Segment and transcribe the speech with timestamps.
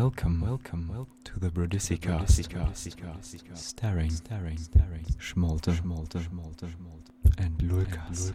[0.00, 2.32] Welcome, welcome, welcome to the Brudisi cast.
[3.54, 5.04] Staring, staring, staring.
[5.18, 7.12] Schmolte, schmolte, schmolte, schmolte.
[7.36, 8.32] And Lukas.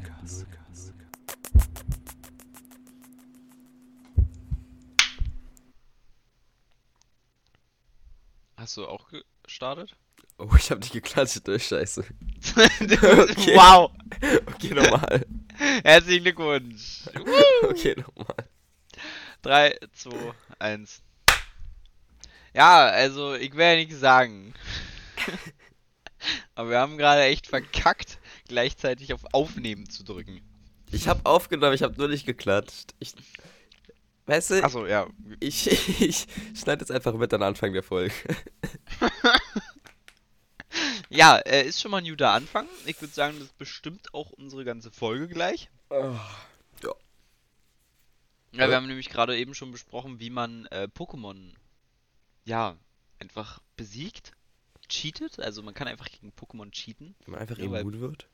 [8.57, 9.07] Hast du auch
[9.43, 9.95] gestartet?
[10.37, 12.05] Oh, ich hab dich geklatscht, oh, scheiße.
[12.55, 13.55] Okay.
[13.55, 13.89] Wow!
[14.53, 15.25] Okay, nochmal.
[15.83, 17.09] Herzlichen Glückwunsch!
[17.63, 18.49] Okay, nochmal.
[19.41, 20.11] 3, 2,
[20.59, 21.01] 1.
[22.55, 24.53] Ja, also ich will ja nichts sagen.
[26.55, 30.41] Aber wir haben gerade echt verkackt, gleichzeitig auf Aufnehmen zu drücken.
[30.91, 32.93] Ich hab aufgenommen, ich hab nur nicht geklatscht.
[32.99, 33.13] Ich,
[34.25, 35.07] weißt du, Achso, ja.
[35.39, 35.67] ich,
[36.01, 38.13] ich schneide jetzt einfach mit an Anfang der Folge.
[41.09, 42.67] Ja, äh, ist schon mal ein guter Anfang.
[42.85, 45.69] Ich würde sagen, das bestimmt auch unsere ganze Folge gleich.
[45.89, 46.19] ja.
[46.83, 46.93] Ja,
[48.51, 48.67] Ja.
[48.69, 51.53] wir haben nämlich gerade eben schon besprochen, wie man äh, Pokémon,
[52.45, 52.75] ja,
[53.19, 54.31] einfach besiegt.
[54.87, 55.39] Cheatet.
[55.39, 57.15] Also man kann einfach gegen Pokémon cheaten.
[57.25, 58.27] Wenn man einfach Ja, weil- immun wird.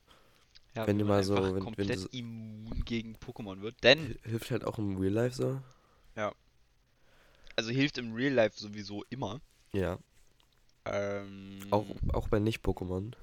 [0.76, 3.62] Ja, Wenn wenn du man mal so- wenn- wenn komplett du so- immun gegen Pokémon
[3.62, 3.84] wird.
[3.84, 5.62] Denn, Hilft halt auch im Real Life so.
[7.58, 9.42] also hilft im Real Life sowieso immer.
[9.74, 10.00] Ja.
[10.86, 13.14] Ähm, Auch, auch bei Nicht-Pokémon.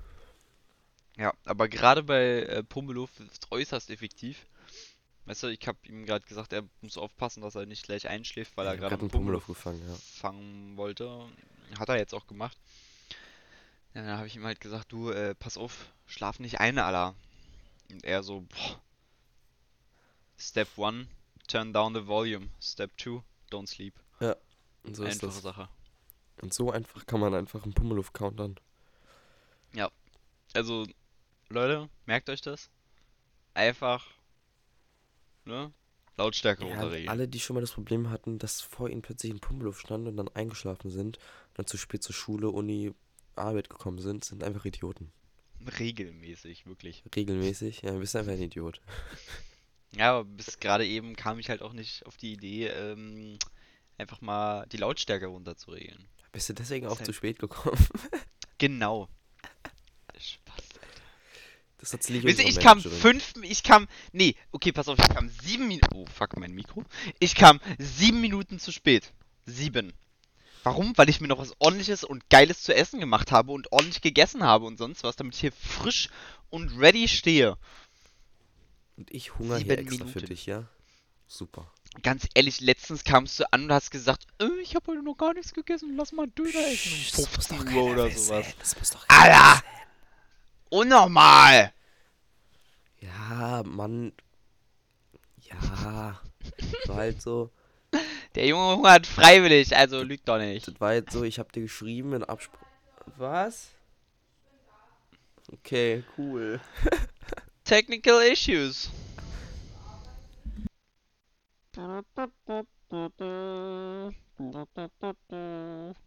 [1.17, 4.47] Ja, aber gerade bei äh, Pummeluff ist es äußerst effektiv.
[5.29, 8.57] Weißt du, ich habe ihm gerade gesagt, er muss aufpassen, dass er nicht gleich einschläft,
[8.57, 9.95] weil Ja, er gerade einen einen Pummeluff Pummeluff gefangen, ja.
[9.95, 11.29] fangen wollte.
[11.79, 12.57] Hat er jetzt auch gemacht.
[13.95, 17.15] Ja, dann habe ich ihm halt gesagt, du, äh, pass auf, schlaf nicht ein, Alter.
[17.91, 18.81] Und er so, boah.
[20.39, 21.09] Step 1,
[21.47, 22.49] turn down the volume.
[22.61, 23.95] Step 2, don't sleep.
[24.85, 25.43] Und so ist Einfache das.
[25.43, 25.69] Sache.
[26.41, 28.59] Und so einfach kann man einfach einen Pummeluff countern.
[30.55, 30.87] Also,
[31.51, 32.71] Leute, merkt euch das.
[33.55, 34.07] Einfach,
[35.49, 35.73] ne?
[36.17, 37.09] Lautstärke Ja, runterregeln.
[37.09, 40.17] alle, die schon mal das Problem hatten, dass vor ihnen plötzlich ein Pummeluff stand und
[40.17, 42.93] dann eingeschlafen sind und dann zu spät zur Schule, Uni,
[43.37, 45.13] Arbeit gekommen sind, sind einfach Idioten.
[45.79, 47.03] Regelmäßig, wirklich.
[47.15, 47.83] Regelmäßig.
[47.83, 48.81] Ja, du bist einfach ein Idiot.
[49.97, 53.39] Ja, aber bis gerade eben kam ich halt auch nicht auf die Idee, ähm,
[53.97, 56.07] einfach mal die Lautstärke runterzuregeln.
[56.33, 57.79] Bist du deswegen auch halt- zu spät gekommen?
[58.61, 59.09] Genau.
[61.79, 65.09] Das hat Silly Wisst ihr, ich kam fünf, ich kam, nee, okay, pass auf, ich
[65.15, 66.85] kam sieben Minuten, oh fuck, mein Mikro.
[67.21, 69.13] Ich kam sieben Minuten zu spät.
[69.47, 69.93] Sieben.
[70.65, 70.93] Warum?
[70.99, 74.43] Weil ich mir noch was ordentliches und geiles zu essen gemacht habe und ordentlich gegessen
[74.43, 76.09] habe und sonst was, damit ich hier frisch
[76.51, 77.57] und ready stehe.
[78.97, 80.27] Und ich hungere hier extra für Minuten.
[80.27, 80.65] dich, ja?
[81.29, 81.71] Super.
[82.03, 85.33] Ganz ehrlich, letztens kamst du an und hast gesagt, äh, ich habe heute noch gar
[85.33, 88.07] nichts gegessen, lass mal Döner essen um Psst, das muss 15 doch Uhr keiner oder
[88.07, 88.25] wissen.
[88.27, 88.47] sowas.
[88.59, 89.63] Das muss doch Alter!
[90.71, 91.73] Unnormal!
[93.01, 94.13] Ja, Mann.
[95.43, 96.21] Ja.
[96.87, 97.51] War halt so.
[98.35, 100.69] Der Junge hungert freiwillig, also lügt doch nicht.
[100.69, 102.67] Das war halt so, ich hab dir geschrieben in Absprache.
[103.17, 103.71] Was?
[105.51, 106.61] Okay, cool.
[107.65, 108.91] Technical issues.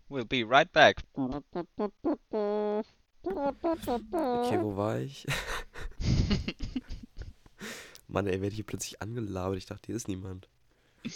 [0.10, 1.04] We'll be right back.
[3.24, 5.26] Okay, wo war ich?
[8.08, 9.58] Mann, ey, werde ich hier plötzlich angelabert.
[9.58, 10.50] Ich dachte, hier ist niemand.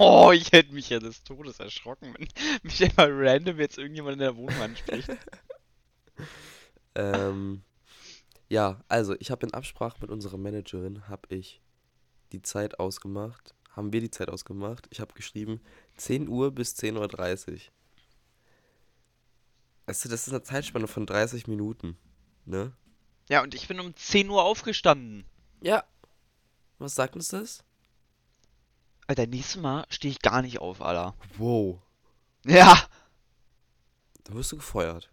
[0.00, 2.26] Oh, ich hätte mich ja des Todes erschrocken, wenn
[2.64, 5.08] mich einfach random jetzt irgendjemand in der Wohnung anspricht.
[6.94, 7.62] Ähm,
[8.48, 11.60] ja, also ich habe in Absprache mit unserer Managerin habe ich
[12.32, 13.54] die Zeit ausgemacht.
[13.70, 14.88] Haben wir die Zeit ausgemacht?
[14.90, 15.60] Ich habe geschrieben
[15.96, 17.58] 10 Uhr bis 10.30 Uhr.
[19.88, 21.96] Also das ist eine Zeitspanne von 30 Minuten,
[22.44, 22.74] ne?
[23.30, 25.24] Ja, und ich bin um 10 Uhr aufgestanden.
[25.62, 25.82] Ja.
[26.78, 27.64] Was sagt uns das?
[29.06, 31.16] Alter, nächstes Mal stehe ich gar nicht auf, Alter.
[31.38, 31.80] Wow.
[32.44, 32.86] Ja.
[34.24, 35.10] Da wirst du gefeuert.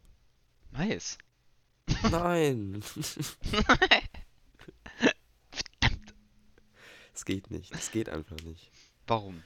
[0.72, 1.18] Nice.
[2.12, 2.84] Nein.
[7.14, 7.73] Es geht nicht.
[7.73, 8.70] Es geht einfach nicht.
[9.08, 9.41] Warum?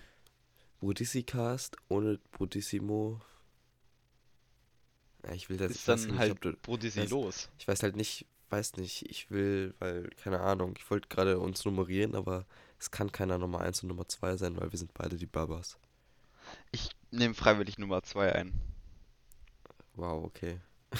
[0.79, 3.21] Brudissicast ohne Brudissimo.
[5.29, 7.49] Ja, ich will das Ist weiß dann nicht, halt ob du, das- los.
[7.59, 11.63] Ich weiß halt nicht, weiß nicht, ich will, weil, keine Ahnung, ich wollte gerade uns
[11.65, 12.45] nummerieren, aber
[12.79, 15.77] es kann keiner Nummer 1 und Nummer 2 sein, weil wir sind beide die Babas.
[16.71, 18.53] Ich nehme freiwillig Nummer 2 ein.
[19.93, 20.59] Wow, okay.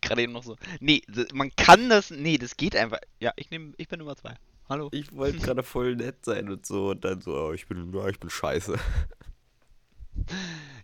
[0.00, 0.56] Gerade eben noch so.
[0.80, 2.10] Nee, man kann das.
[2.10, 2.98] Nee, das geht einfach.
[3.20, 3.72] Ja, ich nehme.
[3.76, 4.34] Ich bin Nummer 2.
[4.68, 4.88] Hallo.
[4.92, 8.08] Ich wollte gerade voll nett sein und so und dann so, oh, ich bin, ja,
[8.08, 8.78] ich bin scheiße.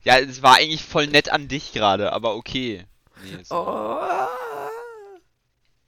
[0.04, 2.84] Ja, es war eigentlich voll nett an dich gerade, aber okay.
[3.22, 4.00] Nee, ist- Oh.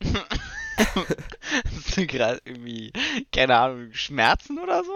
[0.00, 2.92] Hast du gerade irgendwie,
[3.32, 4.94] keine Ahnung, Schmerzen oder so?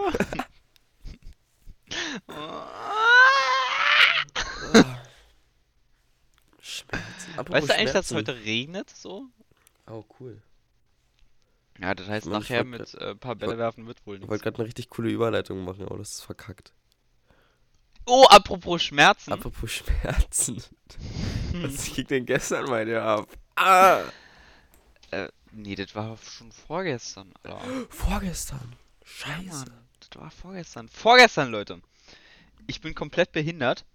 [6.61, 7.33] Schmerzen.
[7.37, 8.15] Apropos weißt du eigentlich, dass es Schmerzen.
[8.31, 8.89] heute regnet?
[8.89, 9.27] So?
[9.87, 10.41] Oh, cool.
[11.81, 14.29] Ja, das heißt, ich nachher mit äh, ein paar Bälle werfen wird wohl Ich nichts.
[14.29, 16.73] wollte gerade eine richtig coole Überleitung machen, aber das ist verkackt.
[18.05, 19.31] Oh, apropos Schmerzen.
[19.31, 20.61] Apropos Schmerzen.
[21.53, 23.27] Was ging denn gestern bei dir ab?
[23.55, 24.01] Ah!
[25.11, 27.61] Äh, nee, das war schon vorgestern, Alter.
[27.89, 28.75] Vorgestern.
[29.01, 29.65] Ja, Scheiße.
[29.65, 30.89] Mann, das war vorgestern.
[30.89, 31.81] Vorgestern, Leute.
[32.67, 33.85] Ich bin komplett behindert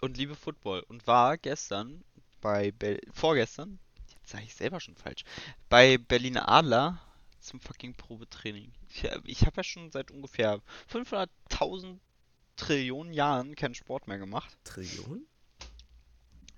[0.00, 2.04] und liebe Football und war gestern
[2.40, 3.78] bei Bel vorgestern,
[4.20, 5.24] jetzt sage ich selber schon falsch,
[5.68, 7.00] bei Berliner Adler
[7.46, 8.72] zum fucking Probetraining.
[8.90, 10.60] Ich, äh, ich habe ja schon seit ungefähr
[10.92, 11.98] 500.000
[12.56, 14.56] Trillionen Jahren keinen Sport mehr gemacht.
[14.64, 15.26] Trillion?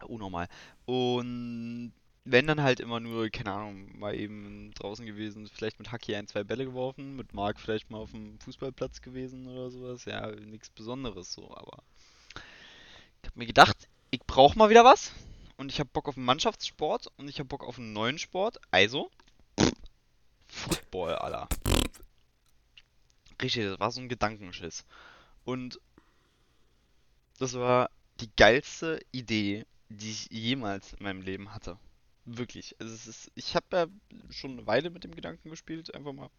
[0.06, 0.48] Unnormal.
[0.86, 1.92] Und
[2.24, 6.26] wenn dann halt immer nur, keine Ahnung, mal eben draußen gewesen, vielleicht mit Haki ein,
[6.26, 10.04] zwei Bälle geworfen, mit Marc vielleicht mal auf dem Fußballplatz gewesen oder sowas.
[10.04, 11.82] Ja, nichts Besonderes so, aber
[13.22, 15.12] ich habe mir gedacht, ich brauche mal wieder was
[15.56, 18.58] und ich habe Bock auf einen Mannschaftssport und ich habe Bock auf einen neuen Sport,
[18.70, 19.10] also
[20.48, 21.48] Football, Alter.
[23.40, 24.84] Richtig, das war so ein Gedankenschiss.
[25.44, 25.80] Und
[27.38, 27.90] das war
[28.20, 31.78] die geilste Idee, die ich jemals in meinem Leben hatte.
[32.24, 32.76] Wirklich.
[32.78, 33.86] Also es ist, ich habe ja
[34.30, 36.30] schon eine Weile mit dem Gedanken gespielt, einfach mal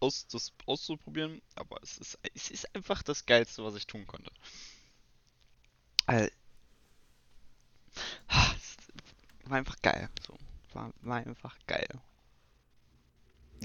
[0.00, 4.32] aus, das auszuprobieren, aber es ist, es ist einfach das Geilste, was ich tun konnte.
[6.06, 6.30] Es
[9.44, 10.08] war einfach geil.
[10.26, 10.36] So.
[10.72, 11.88] War, war einfach geil.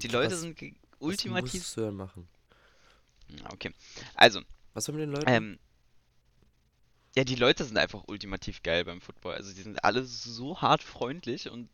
[0.01, 1.53] Die Leute Was- sind Was ultimativ.
[1.61, 2.27] musst du denn machen?
[3.29, 3.71] Ja, Okay.
[4.15, 4.41] Also,
[4.73, 5.29] Was soll mit den Leuten?
[5.29, 5.59] ähm,
[7.15, 9.35] ja, die Leute sind einfach ultimativ geil beim Football.
[9.35, 11.67] Also die sind alle so hart freundlich und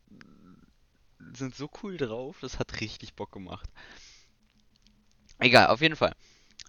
[1.34, 2.38] sind so cool drauf.
[2.40, 3.68] Das hat richtig Bock gemacht.
[5.38, 6.14] Egal, auf jeden Fall.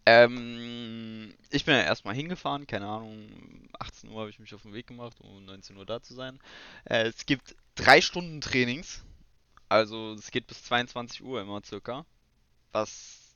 [0.06, 4.74] Ähm, ich bin ja erstmal hingefahren, keine Ahnung, 18 Uhr habe ich mich auf den
[4.74, 6.40] Weg gemacht, um 19 Uhr da zu sein.
[6.84, 9.05] Äh, es gibt drei Stunden Trainings,
[9.70, 12.06] also es geht bis 22 Uhr immer circa,
[12.72, 13.36] was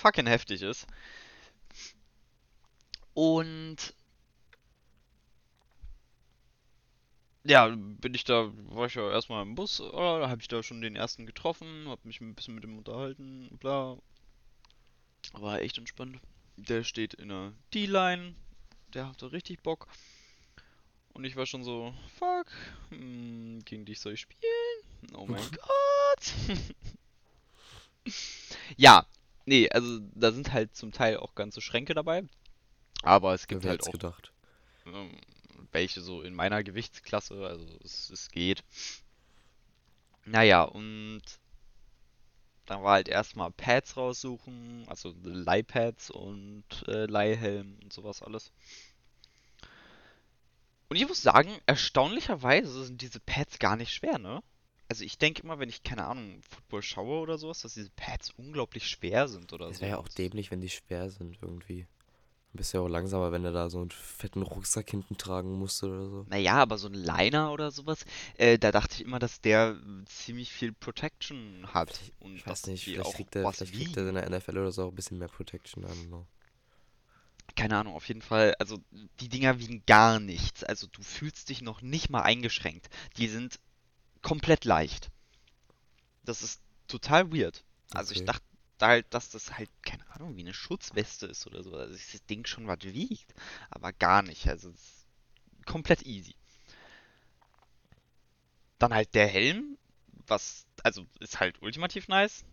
[0.00, 0.86] fucking heftig ist.
[3.14, 3.94] Und
[7.44, 10.80] ja, bin ich da, war ich ja erstmal im Bus, oder habe ich da schon
[10.80, 13.98] den ersten getroffen, habe mich ein bisschen mit dem unterhalten, bla.
[15.32, 16.20] War echt entspannt.
[16.56, 18.34] Der steht in der D-Line,
[18.94, 19.88] der hatte richtig Bock.
[21.12, 22.50] Und ich war schon so, fuck,
[22.90, 24.83] hm, gegen dich soll ich spielen?
[25.14, 26.32] Oh mein Gott.
[28.76, 29.06] ja,
[29.46, 32.24] nee, also da sind halt zum Teil auch ganze Schränke dabei.
[33.02, 34.32] Aber es gibt Wer halt auch gedacht?
[34.86, 35.18] ähm,
[35.72, 38.62] welche so in meiner Gewichtsklasse, also es, es geht.
[40.24, 41.22] Naja, und
[42.66, 48.52] dann war halt erstmal Pads raussuchen, also Leihpads und äh, Leihhelm und sowas alles.
[50.88, 54.42] Und ich muss sagen, erstaunlicherweise sind diese Pads gar nicht schwer, ne?
[54.88, 58.30] Also ich denke immer, wenn ich, keine Ahnung, Football schaue oder sowas, dass diese Pads
[58.36, 59.82] unglaublich schwer sind oder Es so.
[59.82, 61.86] wäre ja auch dämlich, wenn die schwer sind irgendwie.
[62.52, 65.82] Du bist ja auch langsamer, wenn du da so einen fetten Rucksack hinten tragen musst
[65.82, 66.24] oder so.
[66.28, 68.04] Naja, aber so ein Liner oder sowas,
[68.36, 69.76] äh, da dachte ich immer, dass der
[70.06, 71.98] ziemlich viel Protection hat.
[72.20, 74.70] Und Ich weiß nicht, vielleicht kriegt er, was vielleicht kriegt er in der NFL oder
[74.70, 75.82] so auch ein bisschen mehr Protection.
[76.06, 76.26] Know.
[77.56, 78.78] Keine Ahnung, auf jeden Fall, also
[79.20, 80.62] die Dinger wiegen gar nichts.
[80.62, 82.88] Also du fühlst dich noch nicht mal eingeschränkt.
[83.16, 83.58] Die sind
[84.24, 85.12] komplett leicht.
[86.24, 87.64] Das ist total weird.
[87.92, 88.26] Also ich Okay.
[88.26, 88.44] dachte
[88.80, 91.76] halt, dass das halt, keine Ahnung, wie eine Schutzweste ist oder so.
[91.76, 93.34] Also das Ding schon was wiegt.
[93.70, 94.48] Aber gar nicht.
[94.48, 95.06] Also es ist
[95.66, 96.34] komplett easy.
[98.78, 99.78] Dann halt der Helm,
[100.26, 102.44] was, also ist halt ultimativ nice.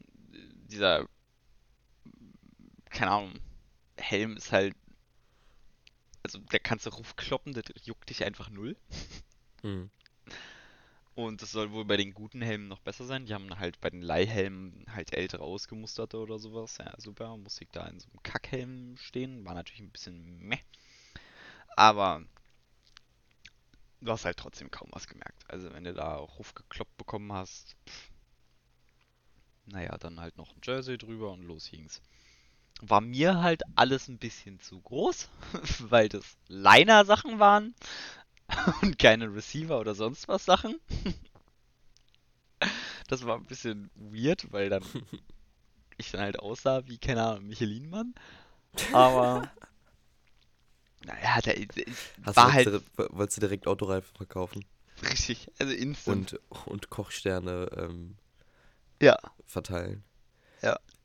[0.70, 1.08] Dieser,
[2.90, 3.40] keine Ahnung,
[3.98, 4.76] Helm ist halt,
[6.24, 8.76] also der kannst du raufkloppen, das juckt dich einfach null.
[9.64, 9.90] Hm.
[11.14, 13.26] Und das soll wohl bei den guten Helmen noch besser sein.
[13.26, 16.78] Die haben halt bei den Leihhelmen halt ältere ausgemusterte oder sowas.
[16.78, 17.36] Ja, super.
[17.38, 19.46] Muss ich da in so einem Kackhelm stehen.
[19.46, 20.60] War natürlich ein bisschen meh.
[21.76, 22.24] Aber
[24.00, 25.44] du hast halt trotzdem kaum was gemerkt.
[25.50, 28.12] Also wenn du da auch hochgekloppt bekommen hast, pff,
[29.66, 32.02] naja, dann halt noch ein Jersey drüber und los ging's.
[32.82, 35.30] War mir halt alles ein bisschen zu groß,
[35.80, 37.76] weil das Liner-Sachen waren
[38.82, 40.80] und keine Receiver oder sonst was Sachen.
[43.08, 44.84] Das war ein bisschen weird, weil dann
[45.98, 48.14] ich dann halt aussah wie, keine Ahnung, Michelin-Mann.
[48.94, 49.52] Aber
[51.04, 51.86] naja, der, der
[52.24, 54.64] Hast war du halt direkt, wolltest du direkt Autoreifen verkaufen
[55.02, 56.40] richtig, also instant.
[56.50, 58.16] und, und Kochsterne ähm,
[59.02, 60.06] Ja, verteilen?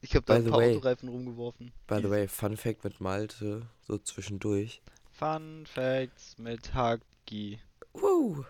[0.02, 0.76] Ich habe da By ein paar way.
[0.76, 1.72] Autoreifen rumgeworfen.
[1.88, 4.80] By the way, Fun Fact mit Malte, so zwischendurch.
[5.18, 7.58] Fun Facts mit Hagi.
[7.94, 8.44] Woo!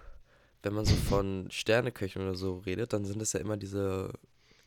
[0.65, 4.13] Wenn man so von Sterneköchen oder so redet, dann sind es ja immer diese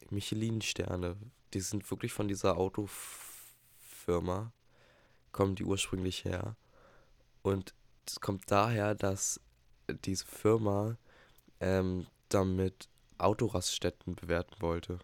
[0.10, 1.18] Michelin-Sterne.
[1.54, 4.54] Die sind wirklich von dieser Autofirma,
[5.34, 6.56] kommen die ursprünglich her.
[7.42, 7.74] Und
[8.08, 9.42] es kommt daher, dass
[10.06, 10.96] diese Firma
[11.60, 12.88] ähm, damit
[13.18, 15.00] Autoraststätten bewerten wollte.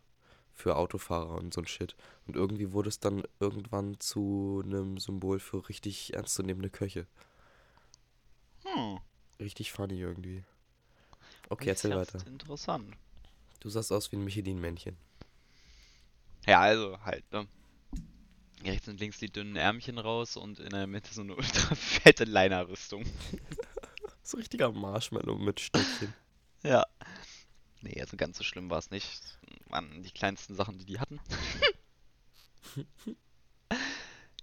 [0.58, 1.96] Für Autofahrer und so ein Shit.
[2.26, 7.06] Und irgendwie wurde es dann irgendwann zu einem Symbol für richtig ernstzunehmende Köche.
[8.64, 9.00] Hm.
[9.40, 10.44] Richtig funny irgendwie.
[11.50, 12.26] Okay, erzähl weiter.
[12.26, 12.96] Interessant.
[13.60, 14.96] Du sahst aus wie ein Michelin-Männchen.
[16.48, 17.48] Ja, also halt, ne?
[18.64, 22.24] Rechts und links die dünnen Ärmchen raus und in der Mitte so eine ultra fette
[22.24, 23.04] Liner-Rüstung.
[24.28, 26.12] So richtiger Marshmallow mit Stöckchen.
[26.64, 26.84] Ja.
[27.86, 29.22] Nee, also ganz so schlimm war es nicht.
[29.70, 31.20] Waren die kleinsten Sachen, die die hatten.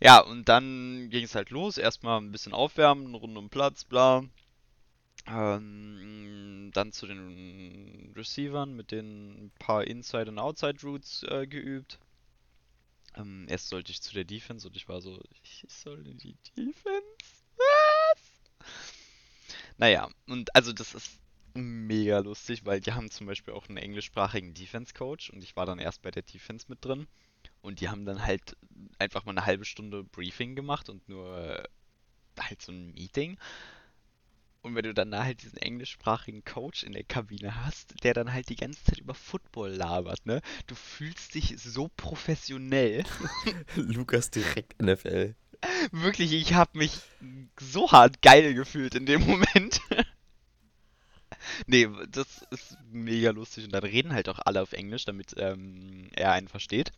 [0.01, 1.77] ja, und dann ging es halt los.
[1.77, 4.25] Erstmal ein bisschen aufwärmen, eine Runde um Platz, bla.
[5.27, 11.99] Ähm, dann zu den Receivern mit den paar Inside- und Outside-Routes äh, geübt.
[13.17, 16.37] Ähm, erst sollte ich zu der Defense und ich war so, ich soll in die
[16.57, 17.07] Defense?
[17.57, 18.69] Was?
[19.79, 21.19] Naja, und also das ist
[21.55, 25.79] mega lustig, weil die haben zum Beispiel auch einen englischsprachigen Defense-Coach und ich war dann
[25.79, 27.07] erst bei der Defense mit drin
[27.61, 28.57] und die haben dann halt
[28.99, 31.63] einfach mal eine halbe Stunde Briefing gemacht und nur äh,
[32.39, 33.39] halt so ein Meeting.
[34.63, 38.33] Und wenn du dann da halt diesen englischsprachigen Coach in der Kabine hast, der dann
[38.33, 40.41] halt die ganze Zeit über Football labert, ne?
[40.69, 43.03] Du fühlst dich so professionell.
[43.75, 45.35] Lukas direkt NFL.
[45.91, 47.01] Wirklich, ich habe mich
[47.59, 49.81] so hart geil gefühlt in dem Moment.
[51.67, 56.09] Nee, das ist mega lustig und dann reden halt auch alle auf Englisch, damit ähm,
[56.15, 56.93] er einen versteht.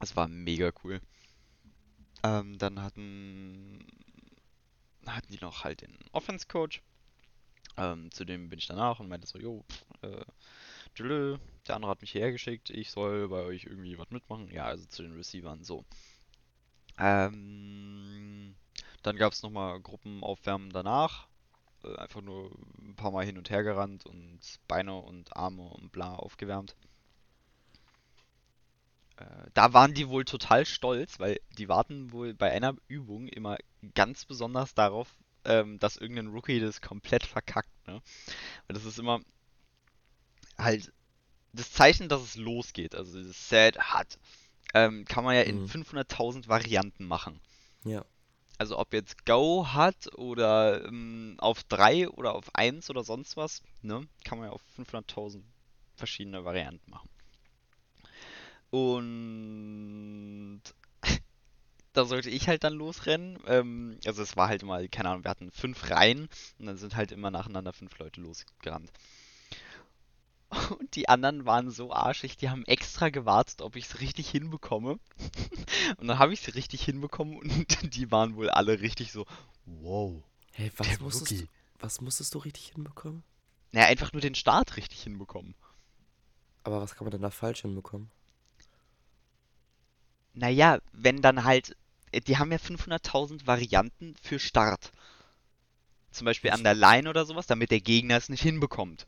[0.00, 1.00] Das war mega cool.
[2.22, 3.86] Ähm, dann hatten,
[5.06, 6.82] hatten die noch halt den Offense Coach.
[7.76, 9.64] Ähm, zu dem bin ich danach und meinte so, jo,
[10.02, 10.24] äh,
[10.94, 14.50] tschüss, der andere hat mich hierher geschickt, ich soll bei euch irgendwie was mitmachen.
[14.50, 15.84] Ja, also zu den Receivern, so.
[16.98, 18.54] Ähm,
[19.02, 21.28] dann gab es nochmal Gruppenaufwärmen danach.
[21.98, 22.50] Einfach nur
[22.80, 26.76] ein paar Mal hin und her gerannt und Beine und Arme und bla aufgewärmt.
[29.16, 29.24] Äh,
[29.54, 33.56] da waren die wohl total stolz, weil die warten wohl bei einer Übung immer
[33.94, 35.14] ganz besonders darauf,
[35.44, 38.02] ähm, dass irgendein Rookie das komplett verkackt, ne?
[38.66, 39.20] Weil das ist immer
[40.58, 40.92] halt
[41.52, 42.94] das Zeichen, dass es losgeht.
[42.96, 44.18] Also dieses Sad hat,
[44.74, 45.66] ähm, kann man ja in Mhm.
[45.66, 47.40] 500.000 Varianten machen.
[47.84, 48.04] Ja.
[48.58, 53.62] Also ob jetzt Go hat oder ähm, auf 3 oder auf 1 oder sonst was,
[53.82, 54.06] ne?
[54.24, 55.42] Kann man ja auf 500.000
[55.94, 57.08] verschiedene Varianten machen.
[58.70, 60.62] Und
[61.92, 63.38] da sollte ich halt dann losrennen.
[63.46, 66.96] Ähm, also es war halt immer, keine Ahnung, wir hatten fünf Reihen und dann sind
[66.96, 68.90] halt immer nacheinander fünf Leute losgerannt.
[70.48, 74.98] Und die anderen waren so arschig, die haben extra gewartet, ob ich es richtig hinbekomme.
[75.98, 79.26] Und dann habe ich es richtig hinbekommen und die waren wohl alle richtig so,
[79.64, 80.22] wow,
[80.52, 81.42] Hey, was der musstest, Rookie.
[81.42, 81.48] du,
[81.80, 83.22] was musstest du richtig hinbekommen?
[83.72, 85.54] Naja, einfach nur den Start richtig hinbekommen.
[86.64, 88.10] Aber was kann man denn da falsch hinbekommen?
[90.34, 91.76] Naja, wenn dann halt,
[92.12, 94.92] äh, die haben ja 500.000 Varianten für Start.
[96.10, 99.06] Zum Beispiel an der Line oder sowas, damit der Gegner es nicht hinbekommt.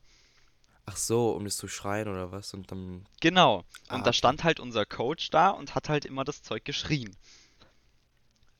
[0.88, 2.52] Ach so, um das zu schreien oder was?
[2.54, 3.06] Und dann.
[3.20, 3.64] Genau.
[3.90, 4.12] Und Ah, da okay.
[4.12, 7.16] stand halt unser Coach da und hat halt immer das Zeug geschrien.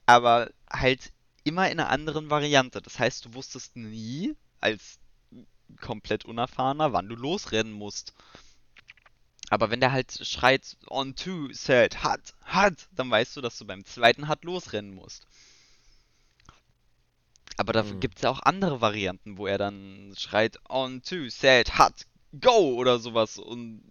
[0.06, 1.12] Aber halt
[1.44, 2.82] immer in einer anderen Variante.
[2.82, 4.98] Das heißt, du wusstest nie, als
[5.80, 8.14] komplett Unerfahrener, wann du losrennen musst.
[9.50, 13.66] Aber wenn der halt schreit, on two, set, hat, hat, dann weißt du, dass du
[13.66, 15.26] beim zweiten hat losrennen musst.
[17.58, 18.00] Aber dafür Hm.
[18.00, 22.06] gibt es ja auch andere Varianten, wo er dann schreit, on two, set, hat,
[22.40, 23.38] go oder sowas.
[23.38, 23.82] Und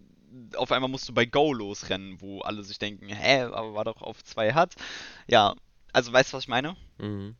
[0.56, 4.02] auf einmal musst du bei go losrennen, wo alle sich denken, hä, aber war doch
[4.02, 4.74] auf zwei hat.
[5.26, 5.54] Ja,
[5.92, 6.76] also weißt du, was ich meine?
[6.98, 7.36] Mhm.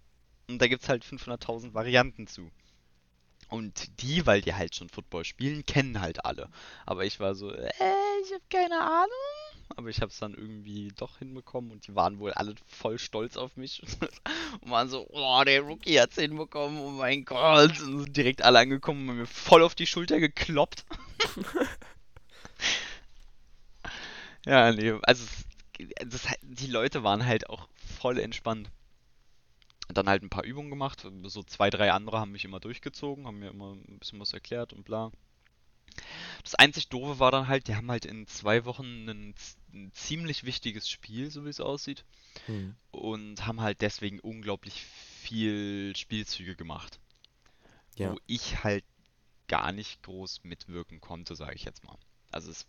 [0.49, 2.51] Und da gibt es halt 500.000 Varianten zu.
[3.49, 6.51] Und die, weil die halt schon Football spielen, kennen halt alle.
[6.85, 7.71] Aber ich war so, äh,
[8.23, 9.48] ich habe keine Ahnung.
[9.77, 13.37] Aber ich habe es dann irgendwie doch hinbekommen und die waren wohl alle voll stolz
[13.37, 13.83] auf mich.
[14.61, 17.79] Und waren so, oh, der Rookie hat's hinbekommen, oh mein Gott.
[17.81, 20.85] Und sind direkt alle angekommen und mir voll auf die Schulter gekloppt.
[24.47, 25.27] ja, nee, also
[26.07, 27.69] das, die Leute waren halt auch
[28.01, 28.71] voll entspannt.
[29.89, 31.07] Dann halt ein paar Übungen gemacht.
[31.25, 34.73] So zwei, drei andere haben mich immer durchgezogen, haben mir immer ein bisschen was erklärt
[34.73, 35.11] und bla.
[36.43, 39.35] Das einzig Doofe war dann halt, die haben halt in zwei Wochen ein,
[39.73, 42.05] ein ziemlich wichtiges Spiel, so wie es aussieht.
[42.47, 42.75] Hm.
[42.91, 46.99] Und haben halt deswegen unglaublich viel Spielzüge gemacht.
[47.97, 48.13] Ja.
[48.13, 48.85] Wo ich halt
[49.49, 51.99] gar nicht groß mitwirken konnte, sage ich jetzt mal.
[52.31, 52.67] Also es,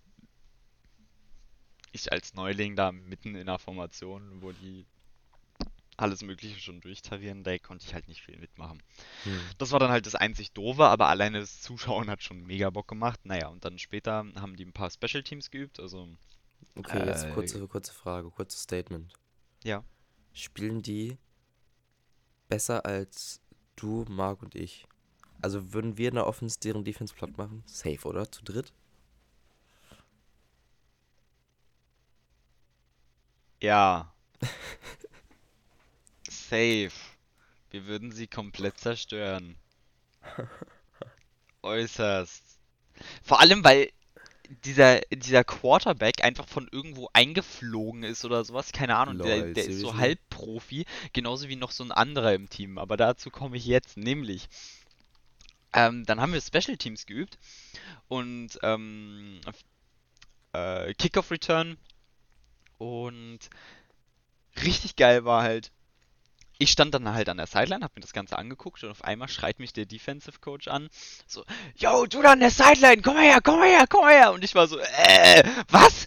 [1.91, 4.85] ich als Neuling da mitten in der Formation, wo die
[5.97, 8.81] alles Mögliche schon durchtarieren, da konnte ich halt nicht viel mitmachen.
[9.23, 9.39] Hm.
[9.57, 12.87] Das war dann halt das einzig Doofe, aber alleine das Zuschauen hat schon mega Bock
[12.87, 13.19] gemacht.
[13.25, 16.07] Naja, und dann später haben die ein paar Special Teams geübt, also
[16.75, 19.13] Okay, jetzt Äh, kurze, kurze Frage, kurzes Statement.
[19.63, 19.83] ja.
[20.33, 21.17] Spielen die
[22.47, 23.41] besser als
[23.75, 24.87] du, Marc und ich?
[25.41, 27.63] Also würden wir in der Offense deren Defense platt machen?
[27.65, 28.31] Safe, oder?
[28.31, 28.71] Zu dritt?
[33.61, 34.13] Ja.
[36.29, 36.91] Safe.
[37.71, 39.55] Wir würden sie komplett zerstören.
[41.61, 42.43] Äußerst.
[43.23, 43.91] Vor allem, weil
[44.65, 48.71] dieser, dieser Quarterback einfach von irgendwo eingeflogen ist oder sowas.
[48.71, 49.19] Keine Ahnung.
[49.19, 49.95] Der, Lol, der ist so?
[49.95, 50.85] Halbprofi.
[51.13, 52.77] Genauso wie noch so ein anderer im Team.
[52.77, 53.97] Aber dazu komme ich jetzt.
[53.97, 54.49] Nämlich.
[55.73, 57.37] Ähm, dann haben wir Special Teams geübt.
[58.07, 59.39] Und ähm,
[60.53, 61.77] äh, Kickoff Return.
[62.77, 63.39] Und
[64.63, 65.71] richtig geil war halt,
[66.59, 69.29] ich stand dann halt an der Sideline, hab mir das Ganze angeguckt und auf einmal
[69.29, 70.89] schreit mich der Defensive Coach an,
[71.25, 74.33] so, yo, du da an der Sideline, komm her, komm her, komm her.
[74.33, 76.05] Und ich war so, äh, was?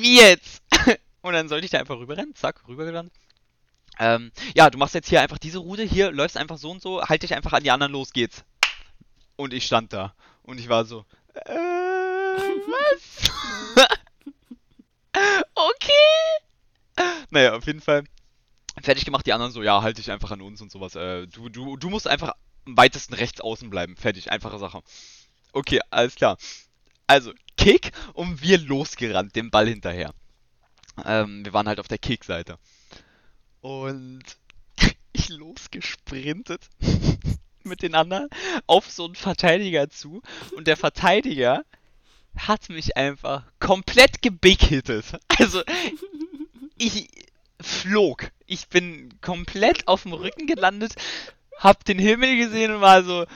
[0.00, 0.60] Wie jetzt?
[1.22, 3.12] Und dann sollte ich da einfach rüberrennen, zack, rübergerannt.
[3.98, 7.02] Ähm, ja, du machst jetzt hier einfach diese Route, hier läufst einfach so und so,
[7.02, 8.44] halt dich einfach an die anderen, los geht's.
[9.36, 11.54] Und ich stand da und ich war so, äh,
[12.66, 13.30] was?
[15.54, 17.12] okay.
[17.30, 18.04] Naja, auf jeden Fall
[18.82, 19.26] fertig gemacht.
[19.26, 20.94] Die anderen so, ja, halt dich einfach an uns und sowas.
[20.94, 22.32] Äh, du, du, du musst einfach
[22.66, 23.96] am weitesten rechts außen bleiben.
[23.96, 24.82] Fertig, einfache Sache.
[25.52, 26.36] Okay, alles klar.
[27.06, 30.12] Also, Kick und wir losgerannt, dem Ball hinterher.
[31.04, 32.58] Ähm, wir waren halt auf der Kick-Seite.
[33.60, 34.24] Und
[35.12, 36.68] ich losgesprintet
[37.62, 38.28] mit den anderen
[38.66, 40.22] auf so einen Verteidiger zu.
[40.56, 41.64] Und der Verteidiger
[42.36, 45.18] hat mich einfach komplett gebig-hittet.
[45.38, 45.62] Also,
[46.76, 47.08] ich
[47.60, 48.30] flog.
[48.46, 50.94] Ich bin komplett auf dem Rücken gelandet,
[51.58, 53.26] hab den Himmel gesehen und war so,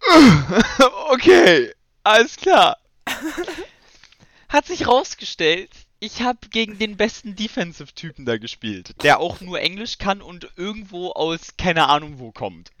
[1.10, 2.78] okay, alles klar.
[4.48, 9.98] Hat sich rausgestellt, ich habe gegen den besten Defensive-Typen da gespielt, der auch nur Englisch
[9.98, 12.70] kann und irgendwo aus keine Ahnung wo kommt.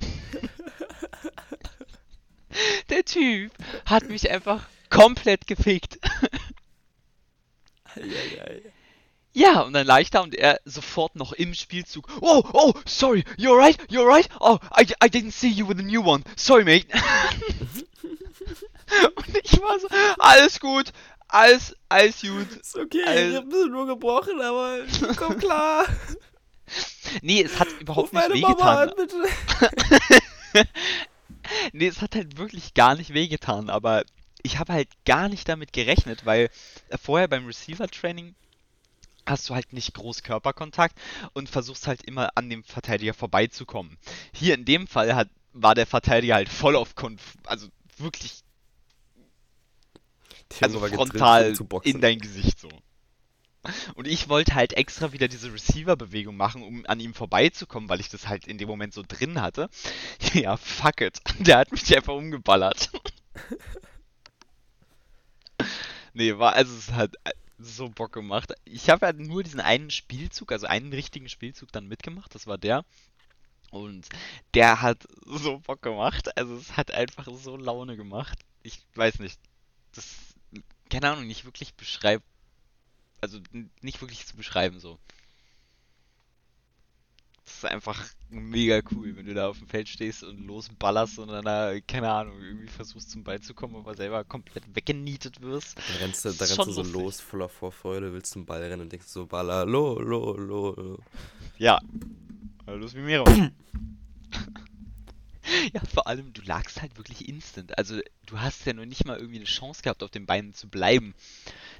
[2.88, 3.52] Der Typ
[3.84, 5.98] hat mich einfach komplett gefickt.
[9.36, 12.08] Ja, und dann da und er sofort noch im Spielzug.
[12.22, 14.26] Oh, oh, sorry, you're right, you're right.
[14.40, 16.24] Oh, I, I didn't see you with a new one.
[16.36, 16.86] Sorry, mate.
[19.14, 20.90] und ich war so, alles gut,
[21.28, 22.50] alles, alles gut.
[22.50, 24.78] Ist okay, Al- ich hab ein bisschen nur gebrochen, aber
[25.16, 25.84] komm klar.
[27.22, 28.88] Nee, es hat überhaupt Ruf nicht meine Mama wehgetan.
[28.88, 30.68] an, bitte.
[31.72, 34.02] Nee, es hat halt wirklich gar nicht wehgetan, aber
[34.42, 36.48] ich habe halt gar nicht damit gerechnet, weil
[37.00, 38.34] vorher beim Receiver-Training
[39.26, 40.96] hast du halt nicht groß Körperkontakt
[41.32, 43.98] und versuchst halt immer an dem Verteidiger vorbeizukommen.
[44.32, 48.42] Hier in dem Fall hat, war der Verteidiger halt voll auf Konf also wirklich
[50.60, 51.94] Der also frontal boxen.
[51.94, 52.68] in dein Gesicht so.
[53.94, 58.08] Und ich wollte halt extra wieder diese Receiver-Bewegung machen, um an ihm vorbeizukommen, weil ich
[58.08, 59.68] das halt in dem Moment so drin hatte.
[60.34, 61.20] Ja, fuck it.
[61.40, 62.90] Der hat mich einfach umgeballert.
[66.14, 67.14] nee, war, also es hat
[67.58, 68.52] so Bock gemacht.
[68.64, 72.58] Ich habe halt nur diesen einen Spielzug, also einen richtigen Spielzug dann mitgemacht, das war
[72.58, 72.84] der.
[73.70, 74.08] Und
[74.54, 76.36] der hat so Bock gemacht.
[76.36, 78.38] Also es hat einfach so Laune gemacht.
[78.62, 79.40] Ich weiß nicht.
[79.92, 80.34] Das,
[80.88, 82.24] keine Ahnung, nicht wirklich beschreibt.
[83.20, 83.40] Also
[83.80, 84.98] nicht wirklich zu beschreiben so.
[87.46, 91.28] Das ist einfach mega cool, wenn du da auf dem Feld stehst und losballerst und
[91.28, 95.78] dann da, keine Ahnung, irgendwie versuchst zum Ball zu kommen, aber selber komplett weggenietet wirst.
[95.78, 96.92] Da rennst du, da rennst du so lustig.
[96.92, 100.98] los, voller Vorfreude, willst zum Ball rennen und denkst so, Baller, lo, lo, lo, lo.
[101.56, 101.78] Ja.
[102.66, 103.24] Los wie Miro.
[105.72, 107.78] Ja, vor allem, du lagst halt wirklich instant.
[107.78, 110.68] Also, du hast ja noch nicht mal irgendwie eine Chance gehabt, auf den Beinen zu
[110.68, 111.14] bleiben.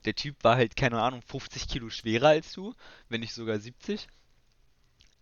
[0.05, 2.75] Der Typ war halt, keine Ahnung, 50 Kilo schwerer als du,
[3.09, 4.07] wenn nicht sogar 70.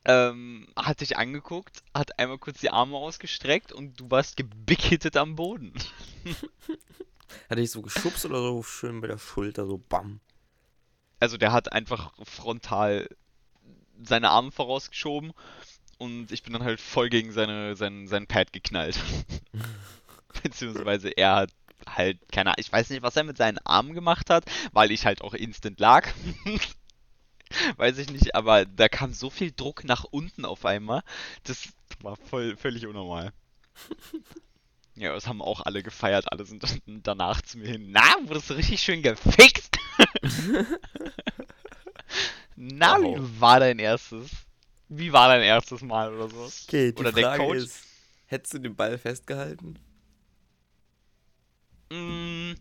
[0.06, 5.34] Ähm, hat dich angeguckt, hat einmal kurz die Arme ausgestreckt und du warst gebickhittet am
[5.34, 5.72] Boden.
[7.50, 10.20] Hat dich so geschubst oder so schön bei der Schulter, so bam.
[11.20, 13.08] Also, der hat einfach frontal
[14.02, 15.32] seine Arme vorausgeschoben
[15.98, 18.98] und ich bin dann halt voll gegen seine, sein, sein Pad geknallt.
[20.42, 21.50] Beziehungsweise er hat
[21.86, 25.06] halt, keine Ahnung, ich weiß nicht, was er mit seinen Armen gemacht hat, weil ich
[25.06, 26.12] halt auch instant lag.
[27.76, 31.02] weiß ich nicht, aber da kam so viel Druck nach unten auf einmal.
[31.44, 31.68] Das
[32.00, 33.32] war voll, völlig unnormal.
[34.96, 36.30] Ja, das haben auch alle gefeiert.
[36.30, 37.90] Alle sind dann danach zu mir hin.
[37.90, 39.76] Na, wurdest du richtig schön gefixt?
[42.56, 43.00] Na, Wow.
[43.00, 44.30] wie war dein erstes?
[44.88, 46.44] Wie war dein erstes Mal oder so?
[46.68, 47.52] Okay, die Oder der Frage Coach?
[47.52, 47.84] ist,
[48.26, 49.78] hättest du den Ball festgehalten?
[51.90, 52.52] Mm,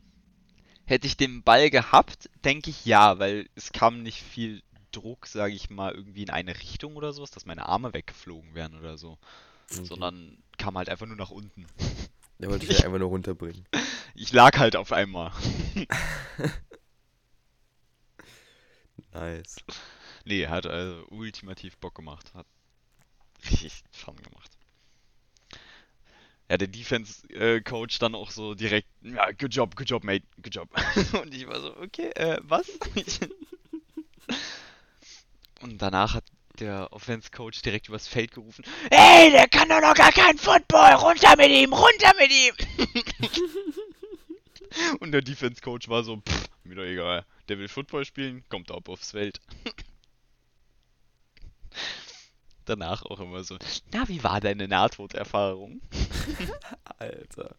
[0.85, 4.61] hätte ich den Ball gehabt, denke ich ja, weil es kam nicht viel
[4.93, 8.75] Druck, sage ich mal, irgendwie in eine Richtung oder sowas, dass meine Arme weggeflogen wären
[8.79, 9.17] oder so,
[9.71, 9.83] Okay.
[9.85, 11.65] sondern kam halt einfach nur nach unten.
[12.39, 13.65] Der wollte dich einfach nur runterbringen.
[14.15, 15.31] Ich lag halt auf einmal.
[19.13, 19.57] Nice.
[20.25, 22.33] Nee, hat also ultimativ Bock gemacht.
[22.33, 22.47] Hat
[23.43, 24.51] richtig Fun gemacht.
[26.49, 30.69] Ja, der Defense-Coach dann auch so direkt, ja, good job, good job, mate, good job.
[31.23, 32.67] Und ich war so, okay, äh, was?
[35.63, 36.25] Und danach hat
[36.59, 41.35] der Offense-Coach direkt übers Feld gerufen, Ey, der kann doch noch gar keinen Football, runter
[41.37, 42.53] mit ihm, runter mit ihm!
[44.99, 48.89] Und der Defense-Coach war so, pff, mir doch egal, der will Football spielen, kommt ab
[48.89, 49.39] aufs Feld.
[52.65, 53.57] Danach auch immer so,
[53.91, 55.81] na, wie war deine Nahtoderfahrung?
[56.99, 57.55] Alter.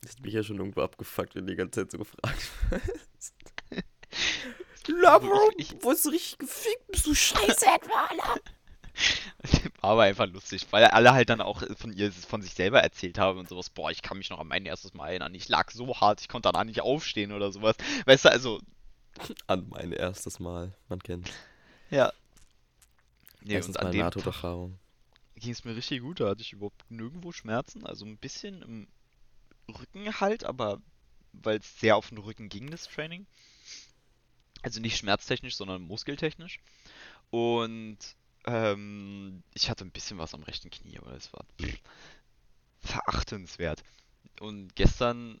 [0.00, 3.34] Das hat mich ja schon irgendwo abgefuckt, wenn die ganze Zeit so gefragt wirst.
[4.88, 6.86] Na, Bro, Ich- wurdest du richtig gefickt?
[6.88, 8.08] Bist du scheiße etwa?
[9.80, 13.18] War aber einfach lustig, weil alle halt dann auch von ihr, von sich selber erzählt
[13.18, 13.70] haben und sowas.
[13.70, 15.34] Boah, ich kann mich noch an mein erstes Mal erinnern.
[15.34, 17.76] Ich lag so hart, ich konnte danach nicht aufstehen oder sowas.
[18.06, 18.60] Weißt du, also,
[19.46, 20.72] An mein erstes Mal.
[20.88, 21.30] Man kennt.
[21.90, 22.12] ja.
[23.42, 24.70] Nee, Erstens und an dem Tag
[25.36, 26.20] ging es mir richtig gut.
[26.20, 27.84] Da hatte ich überhaupt nirgendwo Schmerzen.
[27.86, 28.88] Also ein bisschen im
[29.68, 30.80] Rücken halt, aber
[31.32, 33.26] weil es sehr auf den Rücken ging, das Training.
[34.64, 36.58] Also nicht schmerztechnisch, sondern muskeltechnisch.
[37.30, 37.98] Und
[38.46, 41.78] ähm, ich hatte ein bisschen was am rechten Knie, aber es war pff,
[42.80, 43.82] verachtenswert.
[44.40, 45.38] Und gestern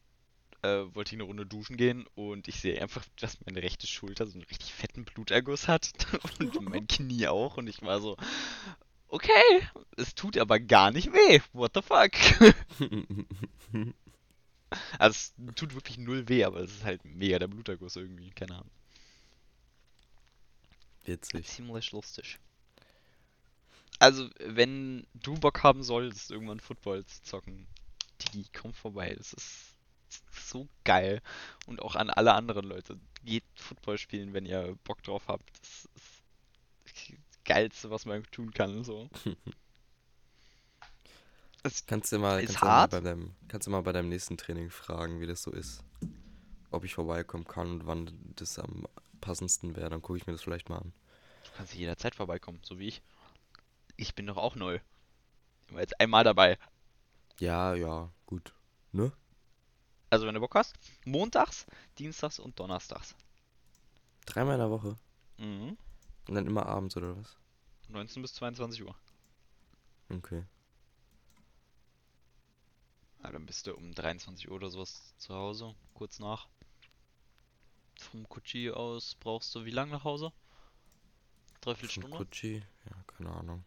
[0.60, 4.26] äh, wollte ich eine Runde duschen gehen und ich sehe einfach, dass meine rechte Schulter
[4.26, 5.90] so einen richtig fetten Bluterguss hat
[6.38, 7.56] und mein Knie auch.
[7.56, 8.18] Und ich war so,
[9.08, 11.40] okay, es tut aber gar nicht weh.
[11.54, 12.12] What the fuck?
[14.98, 15.12] Also
[15.46, 18.70] es tut wirklich null weh, aber es ist halt mega der Bluterguss irgendwie, keine Ahnung.
[21.04, 21.46] Witzig.
[21.46, 22.38] Ziemlich lustig.
[23.98, 27.66] Also, wenn du Bock haben solltest, irgendwann Football zu zocken,
[28.32, 29.14] die komm vorbei.
[29.16, 29.74] Das ist
[30.32, 31.22] so geil.
[31.66, 32.98] Und auch an alle anderen Leute.
[33.24, 35.48] Geht Football spielen, wenn ihr Bock drauf habt.
[35.60, 38.84] Das ist das Geilste, was man tun kann.
[38.84, 39.08] So.
[41.66, 44.36] Es, Kannst du mal, kannst du mal bei deinem, kannst du mal bei deinem nächsten
[44.36, 45.82] Training fragen, wie das so ist?
[46.70, 48.84] Ob ich vorbeikommen kann und wann das am
[49.24, 50.92] passendsten wäre, dann gucke ich mir das vielleicht mal an.
[51.44, 53.02] du kannst jederzeit vorbeikommen, so wie ich.
[53.96, 54.78] Ich bin doch auch neu.
[55.66, 56.58] Ich war jetzt einmal dabei.
[57.38, 58.52] Ja, ja, gut.
[58.92, 59.12] Ne?
[60.10, 61.66] Also, wenn du Bock hast, montags,
[61.98, 63.14] dienstags und donnerstags.
[64.26, 64.96] Dreimal in der Woche.
[65.38, 65.76] Mhm.
[66.28, 67.36] Und dann immer abends, oder was?
[67.88, 68.94] 19 bis 22 Uhr.
[70.10, 70.44] Okay.
[73.22, 76.48] Ja, dann bist du um 23 Uhr oder sowas zu Hause, kurz nach.
[78.10, 80.32] Vom Kutschi aus brauchst du wie lange nach Hause?
[81.62, 82.10] Dreiviertel Von Stunde?
[82.10, 82.62] Gucci?
[82.90, 83.64] Ja, keine Ahnung.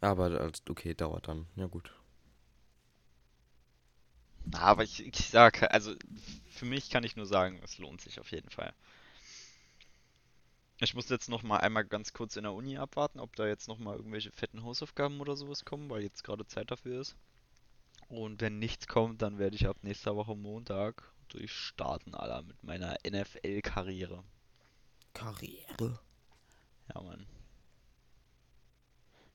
[0.00, 1.46] Aber als- okay, dauert dann.
[1.54, 1.92] Ja gut.
[4.44, 5.94] Na, aber ich, ich sag, also
[6.50, 8.72] für mich kann ich nur sagen, es lohnt sich auf jeden Fall.
[10.80, 13.68] Ich muss jetzt noch mal einmal ganz kurz in der Uni abwarten, ob da jetzt
[13.68, 17.16] noch mal irgendwelche fetten Hausaufgaben oder sowas kommen, weil jetzt gerade Zeit dafür ist.
[18.08, 22.96] Und wenn nichts kommt, dann werde ich ab nächster Woche Montag durchstarten, Alter, mit meiner
[23.06, 24.24] NFL-Karriere.
[25.12, 26.00] Karriere.
[26.94, 27.26] Ja, Mann.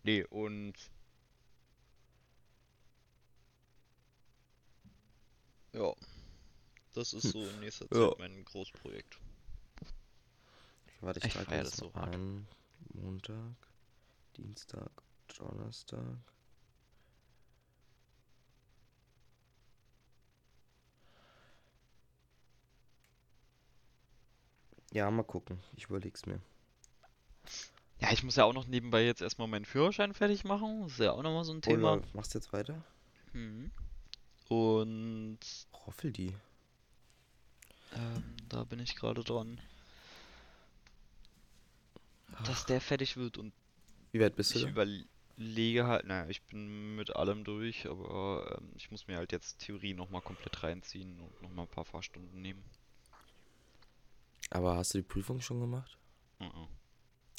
[0.02, 0.74] Nee, und.
[5.74, 5.94] Ja.
[6.94, 8.10] Das ist so in nächster Ja.
[8.10, 9.20] Zeit mein Großprojekt.
[11.02, 12.48] Warte, ich Ich trage das so ein.
[12.94, 13.56] Montag,
[14.38, 14.92] Dienstag,
[15.38, 16.18] Donnerstag.
[24.94, 25.62] Ja, mal gucken.
[25.76, 26.40] Ich überleg's mir.
[28.00, 30.84] Ja, ich muss ja auch noch nebenbei jetzt erstmal meinen Führerschein fertig machen.
[30.84, 31.94] Das ist ja auch nochmal so ein Thema.
[31.94, 32.84] Oder machst du jetzt weiter?
[33.34, 33.72] Mhm.
[34.48, 35.40] Und
[35.86, 36.36] Roffel die.
[37.94, 39.62] ähm, da bin ich gerade dran,
[42.46, 43.54] dass der fertig wird und
[44.12, 44.70] Wie weit bist du ich da?
[44.70, 44.86] über
[45.36, 49.60] lege halt, naja, ich bin mit allem durch, aber ähm, ich muss mir halt jetzt
[49.60, 52.64] Theorie nochmal komplett reinziehen und nochmal ein paar Fahrstunden nehmen.
[54.54, 55.98] Aber hast du die Prüfung schon gemacht?
[56.38, 56.68] Mhm.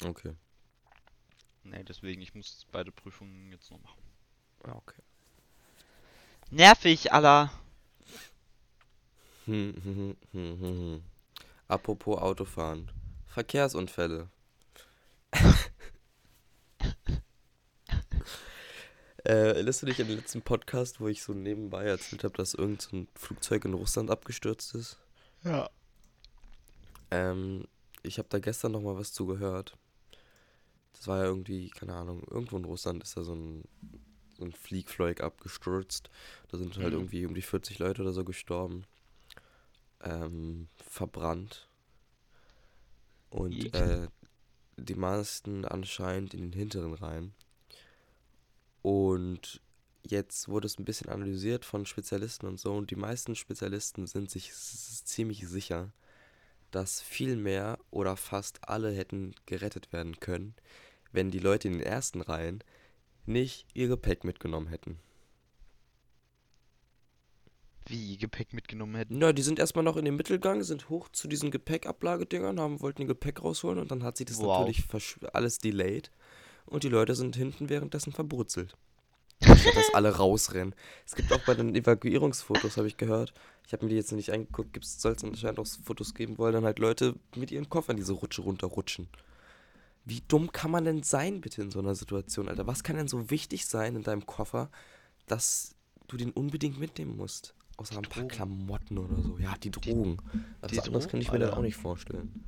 [0.03, 0.35] Okay.
[1.63, 4.01] Nee, deswegen, ich muss beide Prüfungen jetzt noch machen.
[4.67, 5.01] Ja, okay.
[6.51, 7.53] Nervig, Allah!
[9.45, 11.03] Hm, hm, hm, hm, hm, hm.
[11.69, 12.91] Apropos Autofahren.
[13.27, 14.29] Verkehrsunfälle.
[19.23, 22.55] äh, erinnerst du dich an den letzten Podcast, wo ich so nebenbei erzählt habe, dass
[22.55, 24.99] irgendein so ein Flugzeug in Russland abgestürzt ist?
[25.45, 25.69] Ja.
[27.15, 27.65] Ähm,
[28.03, 29.77] ich habe da gestern noch mal was zugehört.
[30.93, 33.63] Das war ja irgendwie, keine Ahnung, irgendwo in Russland ist da so ein,
[34.37, 36.09] so ein Fliegfleug abgestürzt.
[36.49, 36.99] Da sind halt Mhm.
[36.99, 38.85] irgendwie um die 40 Leute oder so gestorben.
[40.03, 41.67] Ähm, verbrannt.
[43.29, 44.07] Und äh,
[44.77, 47.33] die meisten anscheinend in den hinteren Reihen.
[48.81, 49.61] Und
[50.07, 52.73] jetzt wurde es ein bisschen analysiert von Spezialisten und so.
[52.73, 55.91] Und die meisten Spezialisten sind sich ziemlich sicher,
[56.71, 60.55] dass viel mehr oder fast alle hätten gerettet werden können,
[61.11, 62.63] wenn die Leute in den ersten Reihen
[63.25, 64.99] nicht ihr Gepäck mitgenommen hätten.
[67.87, 69.19] Wie Gepäck mitgenommen hätten.
[69.19, 73.03] Na, die sind erstmal noch in den Mittelgang, sind hoch zu diesen Gepäckablagedingern, haben, wollten
[73.03, 74.67] ihr Gepäck rausholen und dann hat sich das Wow.
[74.67, 74.83] natürlich
[75.33, 76.09] alles delayed
[76.65, 78.75] und die Leute sind hinten währenddessen verbrutzelt.
[79.41, 80.73] Statt dass alle rausrennen.
[81.05, 83.33] Es gibt auch bei den Evakuierungsfotos, habe ich gehört.
[83.67, 86.49] Ich habe mir die jetzt noch nicht angeguckt, soll es anscheinend auch Fotos geben, wo
[86.51, 89.07] dann halt Leute mit ihren Koffern diese Rutsche runterrutschen.
[90.05, 92.67] Wie dumm kann man denn sein, bitte, in so einer Situation, Alter?
[92.67, 94.69] Was kann denn so wichtig sein in deinem Koffer,
[95.25, 95.75] dass
[96.07, 97.55] du den unbedingt mitnehmen musst?
[97.77, 98.27] Außer ein paar Drogen.
[98.27, 99.37] Klamotten oder so.
[99.39, 100.17] Ja, die Drogen.
[100.61, 101.57] Was die anderes Drogen, kann ich mir dann Alter.
[101.57, 102.43] auch nicht vorstellen.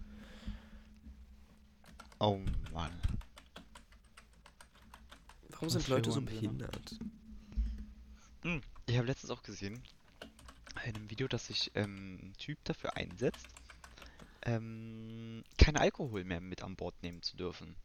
[2.19, 2.39] Oh
[2.73, 2.91] Mann.
[5.57, 6.99] Warum sind Leute so behindert?
[8.43, 9.81] Hm, Ich habe letztens auch gesehen,
[10.85, 13.47] in einem Video, dass sich ähm, ein Typ dafür einsetzt,
[14.43, 17.75] ähm, keinen Alkohol mehr mit an Bord nehmen zu dürfen.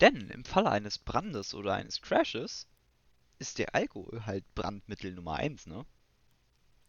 [0.00, 2.68] Denn im Falle eines Brandes oder eines Crashes
[3.40, 5.84] ist der Alkohol halt Brandmittel Nummer eins, ne?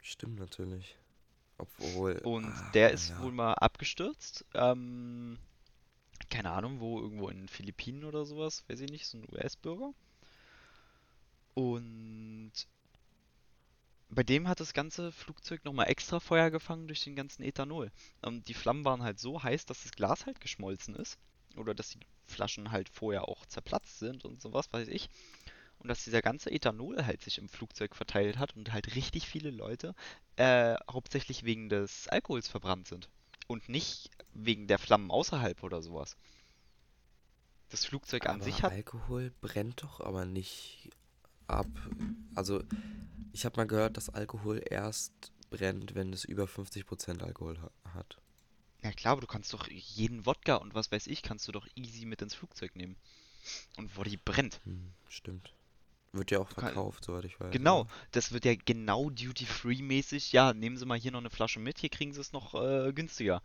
[0.03, 0.97] Stimmt natürlich.
[1.57, 2.19] Obwohl.
[2.19, 3.19] Und ah, der ist ja.
[3.23, 4.45] wohl mal abgestürzt.
[4.53, 5.39] Ähm,
[6.29, 9.93] keine Ahnung, wo, irgendwo in den Philippinen oder sowas, weiß ich nicht, so ein US-Bürger.
[11.53, 12.53] Und
[14.09, 17.91] bei dem hat das ganze Flugzeug nochmal extra Feuer gefangen durch den ganzen Ethanol.
[18.21, 21.17] Und die Flammen waren halt so heiß, dass das Glas halt geschmolzen ist.
[21.55, 25.09] Oder dass die Flaschen halt vorher auch zerplatzt sind und sowas, weiß ich.
[25.79, 29.51] Und dass dieser ganze Ethanol halt sich im Flugzeug verteilt hat und halt richtig viele
[29.51, 29.95] Leute
[30.35, 33.09] äh, hauptsächlich wegen des Alkohols verbrannt sind.
[33.49, 36.15] Und nicht wegen der Flammen außerhalb oder sowas.
[37.69, 38.71] Das Flugzeug an Aber sich hat.
[38.71, 40.91] Alkohol brennt doch aber nicht
[41.47, 41.65] ab.
[42.35, 42.63] Also,
[43.33, 48.19] ich habe mal gehört, dass Alkohol erst brennt, wenn es über 50% Alkohol ha hat.
[48.83, 51.67] Ja klar, aber du kannst doch jeden Wodka und was weiß ich, kannst du doch
[51.73, 52.97] easy mit ins Flugzeug nehmen.
[53.77, 54.61] Und wo die brennt.
[54.63, 55.53] Hm, stimmt.
[56.11, 57.51] Wird ja auch kann- verkauft, soweit ich weiß.
[57.51, 60.31] Genau, das wird ja genau Duty-Free-mäßig.
[60.31, 62.91] Ja, nehmen Sie mal hier noch eine Flasche mit, hier kriegen Sie es noch äh,
[62.93, 63.41] günstiger.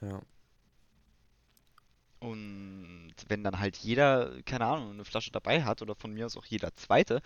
[0.00, 0.20] Ja.
[2.18, 6.36] Und wenn dann halt jeder, keine Ahnung, eine Flasche dabei hat oder von mir aus
[6.36, 7.22] auch jeder zweite,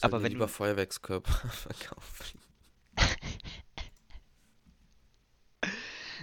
[0.00, 2.40] Sollten Aber wenn lieber du- Feuerwerkskörper verkaufen.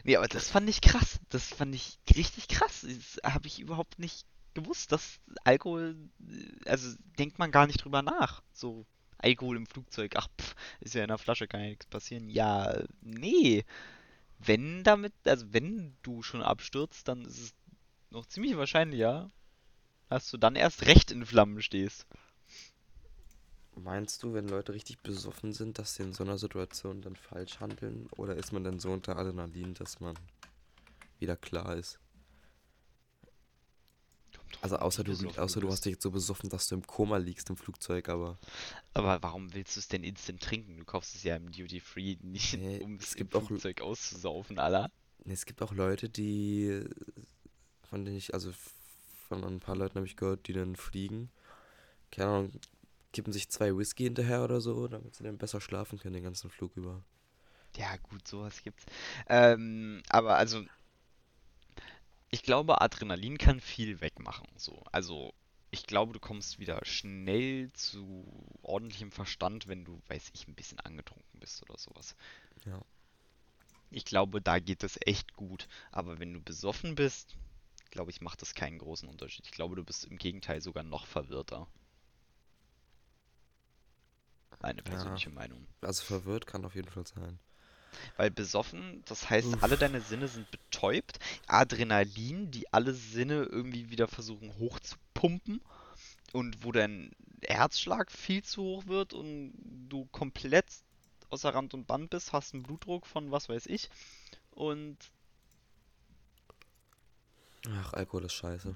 [0.05, 1.19] Nee, aber das fand ich krass.
[1.29, 2.85] Das fand ich richtig krass.
[2.87, 5.95] Das habe ich überhaupt nicht gewusst, dass Alkohol,
[6.27, 8.41] äh, also denkt man gar nicht drüber nach.
[8.53, 8.85] So,
[9.17, 12.29] Alkohol im Flugzeug, ach, pff, ist ja in der Flasche, kann ja nichts passieren.
[12.29, 13.63] Ja, nee.
[14.39, 17.53] Wenn damit, also wenn du schon abstürzt, dann ist es
[18.09, 19.29] noch ziemlich wahrscheinlich, ja,
[20.09, 22.05] dass du dann erst recht in Flammen stehst.
[23.75, 27.59] Meinst du, wenn Leute richtig besoffen sind, dass sie in so einer Situation dann falsch
[27.59, 28.07] handeln?
[28.15, 30.15] Oder ist man dann so unter Adrenalin, dass man
[31.19, 31.99] wieder klar ist?
[34.65, 37.51] Also außer du, außer du hast dich jetzt so besoffen, dass du im Koma liegst
[37.51, 38.39] im Flugzeug, aber
[38.95, 40.77] Aber warum willst du es denn instant trinken?
[40.79, 43.81] Du kaufst es ja im Duty Free nicht, Nee, um es im gibt auch- Flugzeug
[43.81, 44.89] auszusaufen, Alter.
[45.23, 46.81] Nee, es gibt auch Leute, die,
[47.91, 48.51] von denen ich, also
[49.27, 51.29] von ein paar Leuten habe ich gehört, die dann fliegen.
[52.09, 52.51] Keine Ahnung,
[53.13, 56.49] kippen sich zwei Whisky hinterher oder so, damit sie dann besser schlafen können den ganzen
[56.49, 57.03] Flug über.
[57.77, 58.83] Ja, gut, sowas gibt's.
[59.29, 60.63] Ähm, aber also,
[62.31, 64.47] ich glaube, Adrenalin kann viel wegmachen.
[64.57, 65.33] So, also,
[65.71, 68.25] ich glaube, du kommst wieder schnell zu
[68.61, 72.15] ordentlichem Verstand, wenn du, weiß ich, ein bisschen angetrunken bist oder sowas.
[72.65, 72.81] Ja.
[73.91, 75.67] Ich glaube, da geht es echt gut.
[75.91, 77.35] Aber wenn du besoffen bist,
[77.91, 79.45] glaube ich, macht das keinen großen Unterschied.
[79.45, 81.67] Ich glaube, du bist im Gegenteil sogar noch verwirrter.
[84.61, 84.83] Meine Ja.
[84.83, 85.67] persönliche Meinung.
[85.81, 87.39] Also verwirrt kann auf jeden Fall sein.
[88.17, 89.63] Weil besoffen, das heißt, Uff.
[89.63, 91.19] alle deine Sinne sind betäubt.
[91.47, 95.61] Adrenalin, die alle Sinne irgendwie wieder versuchen hochzupumpen.
[96.33, 97.11] Und wo dein
[97.43, 99.53] Herzschlag viel zu hoch wird und
[99.89, 100.65] du komplett
[101.29, 103.89] außer Rand und Band bist, hast einen Blutdruck von was weiß ich.
[104.51, 104.97] Und
[107.67, 108.75] Ach, Alkohol ist scheiße.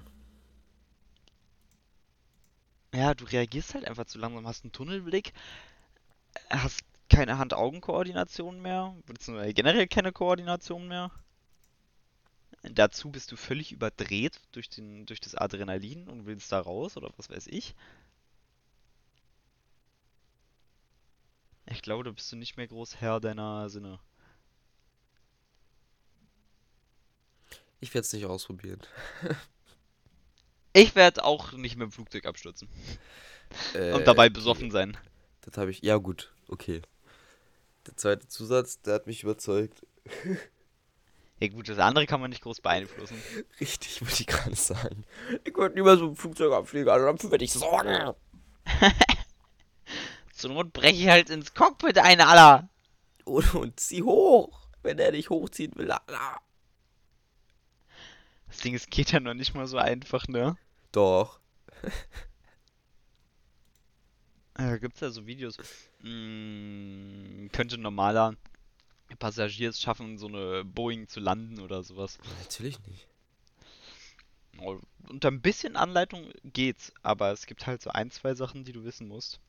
[2.94, 5.32] ja, du reagierst halt einfach zu langsam, hast einen Tunnelblick,
[6.50, 11.10] hast keine Hand-Augen-Koordination mehr, beziehungsweise generell keine Koordination mehr.
[12.62, 17.10] Dazu bist du völlig überdreht durch den, durch das Adrenalin und willst da raus oder
[17.16, 17.74] was weiß ich.
[21.66, 23.98] Ich glaube, da bist du nicht mehr groß Herr deiner Sinne.
[27.80, 28.80] Ich werde es nicht ausprobieren.
[30.72, 32.68] Ich werde auch nicht mit dem Flugzeug abstürzen
[33.74, 34.34] Äh, und dabei okay.
[34.34, 34.96] besoffen sein.
[35.42, 35.82] Das habe ich.
[35.82, 36.82] Ja, gut, okay.
[37.86, 39.86] Der zweite Zusatz, der hat mich überzeugt.
[41.40, 43.16] Ja gut, das andere kann man nicht groß beeinflussen.
[43.60, 45.04] Richtig, wollte ich gerade sagen.
[45.44, 48.14] Ich wollte niemals mit dem Flugzeug abfliegen, also dafür werde ich sorgen.
[50.32, 52.68] Zur Not breche ich halt ins Cockpit ein, Alter.
[53.24, 55.90] Und, und zieh hoch, wenn er dich hochziehen will.
[55.90, 56.40] Alter.
[58.48, 60.56] Das Ding, es geht ja noch nicht mal so einfach, ne?
[60.92, 61.40] Doch.
[64.60, 65.56] Da gibt's ja so Videos.
[66.02, 68.34] Mm, könnte ein normaler
[69.18, 72.18] Passagier es schaffen, so eine Boeing zu landen oder sowas.
[72.40, 73.06] Natürlich nicht.
[74.58, 78.72] Oh, Unter ein bisschen Anleitung geht's, aber es gibt halt so ein, zwei Sachen, die
[78.72, 79.40] du wissen musst.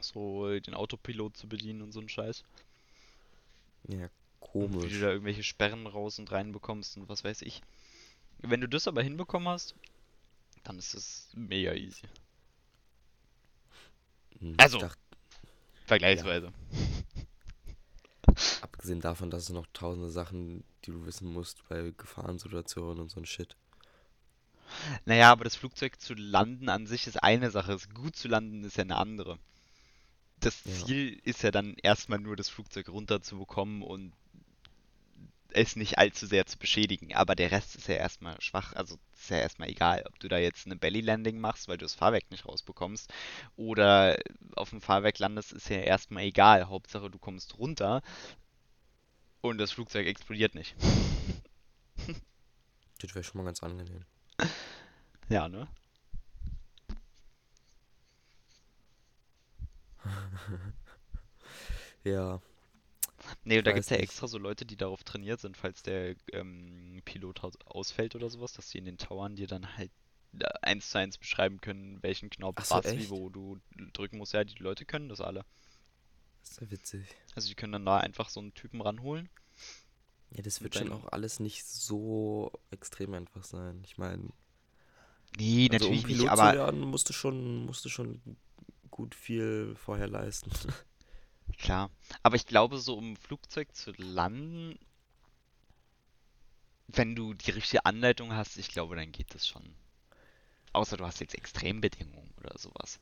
[0.00, 2.42] So den Autopilot zu bedienen und so ein Scheiß.
[3.88, 4.08] Ja, Wie
[4.40, 4.92] komisch.
[4.94, 7.60] du da irgendwelche Sperren raus und rein bekommst und was weiß ich.
[8.38, 9.74] Wenn du das aber hinbekommen hast,
[10.64, 12.06] dann ist es mega easy.
[14.40, 14.78] Hm, Also.
[14.78, 14.98] Dachte,
[15.86, 16.52] Vergleichsweise.
[18.60, 23.20] abgesehen davon, dass es noch tausende Sachen, die du wissen musst bei Gefahrensituationen und so
[23.20, 23.56] ein Shit.
[25.06, 27.72] Naja, aber das Flugzeug zu landen an sich ist eine Sache.
[27.72, 29.38] Es gut zu landen ist ja eine andere.
[30.40, 30.72] Das Ja.
[30.86, 34.12] Ziel ist ja dann erstmal nur das Flugzeug runterzubekommen und
[35.52, 37.14] es nicht allzu sehr zu beschädigen.
[37.14, 38.72] Aber der Rest ist ja erstmal schwach.
[38.74, 41.84] Also ist ja erstmal egal, ob du da jetzt eine Belly Landing machst, weil du
[41.84, 43.12] das Fahrwerk nicht rausbekommst,
[43.56, 44.18] oder
[44.56, 46.68] auf dem Fahrwerk landest, ist ja erstmal egal.
[46.68, 48.02] Hauptsache du kommst runter
[49.40, 50.74] und das Flugzeug explodiert nicht.
[53.00, 54.04] Das wäre schon mal ganz angenehm.
[55.28, 55.68] Ja, ne?
[62.04, 62.40] Ja,
[63.48, 67.00] Nee, da gibt es ja extra so Leute, die darauf trainiert sind, falls der ähm,
[67.04, 69.90] Pilot aus ausfällt oder sowas, dass die in den Towern dir dann halt
[70.38, 73.58] äh, eins zu eins beschreiben können, welchen Knopf so, was wie wo du
[73.94, 74.34] drücken musst.
[74.34, 75.44] Ja, die Leute können das alle.
[76.42, 77.06] ist ja witzig.
[77.34, 79.30] Also die können dann da einfach so einen Typen ranholen.
[80.30, 83.80] Ja, das wird schon auch alles nicht so extrem einfach sein.
[83.82, 84.28] Ich meine,
[85.36, 88.20] Nee, also um natürlich Pilot nicht, zu aber werden, musst du schon, musst du schon
[88.90, 90.50] gut viel vorher leisten.
[91.56, 91.90] klar.
[92.22, 94.78] Aber ich glaube, so um ein Flugzeug zu landen,
[96.88, 99.62] wenn du die richtige Anleitung hast, ich glaube, dann geht das schon.
[100.72, 103.00] Außer du hast jetzt Extrembedingungen oder sowas.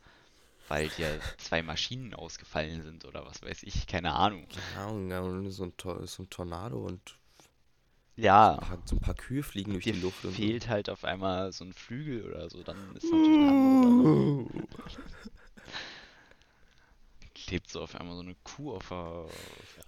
[0.68, 4.46] Weil dir zwei Maschinen ausgefallen sind oder was weiß ich, keine Ahnung.
[4.74, 7.16] Ja, und so ein, Tor so ein Tornado und
[8.16, 10.36] Ja, ein paar, so ein paar Kühe fliegen durch die Luft und so.
[10.36, 14.32] fehlt halt auf einmal so ein Flügel oder so, dann ist natürlich eine andere.
[17.46, 19.26] Klebt so auf einmal so eine Kuh auf der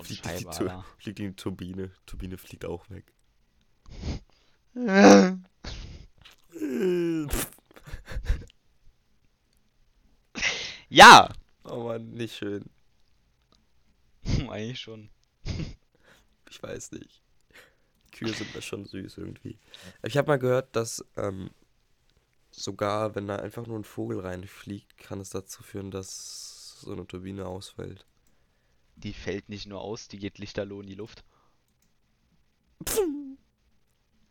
[0.01, 0.85] Fliegt die Frontscheibe, Tur Alter.
[0.99, 1.91] fliegt in die Turbine.
[2.07, 3.13] Turbine fliegt auch weg.
[10.89, 11.29] Ja!
[11.65, 12.65] Oh Mann, nicht schön.
[14.49, 15.11] Eigentlich schon.
[16.51, 17.23] Ich weiß nicht.
[18.11, 19.59] Kühe sind da schon süß irgendwie.
[20.03, 21.51] Ich habe mal gehört, dass ähm,
[22.51, 27.07] sogar wenn da einfach nur ein Vogel reinfliegt, kann es dazu führen, dass so eine
[27.07, 28.05] Turbine ausfällt.
[28.97, 31.25] Die fällt nicht nur aus, die geht lichterloh in die Luft.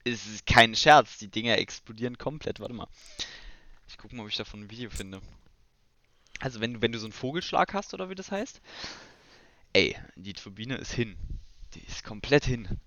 [0.03, 2.59] Es ist kein Scherz, die Dinger explodieren komplett.
[2.59, 2.87] Warte mal.
[3.87, 5.21] Ich gucke mal, ob ich davon ein Video finde.
[6.39, 8.61] Also wenn du, wenn du so einen Vogelschlag hast, oder wie das heißt,
[9.73, 11.17] ey, die Turbine ist hin.
[11.73, 12.79] Die ist komplett hin.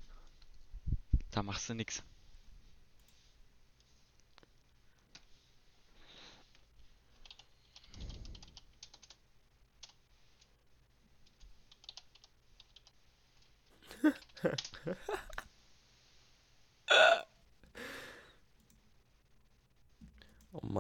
[1.31, 2.03] Da machst du nix.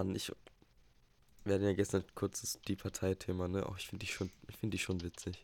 [0.05, 0.33] Mann, ich.
[1.45, 3.67] Wir hatten ja gestern kurzes die Parteithema, ne?
[3.67, 5.39] Oh, ich finde die schon, ich finde die schon witzig.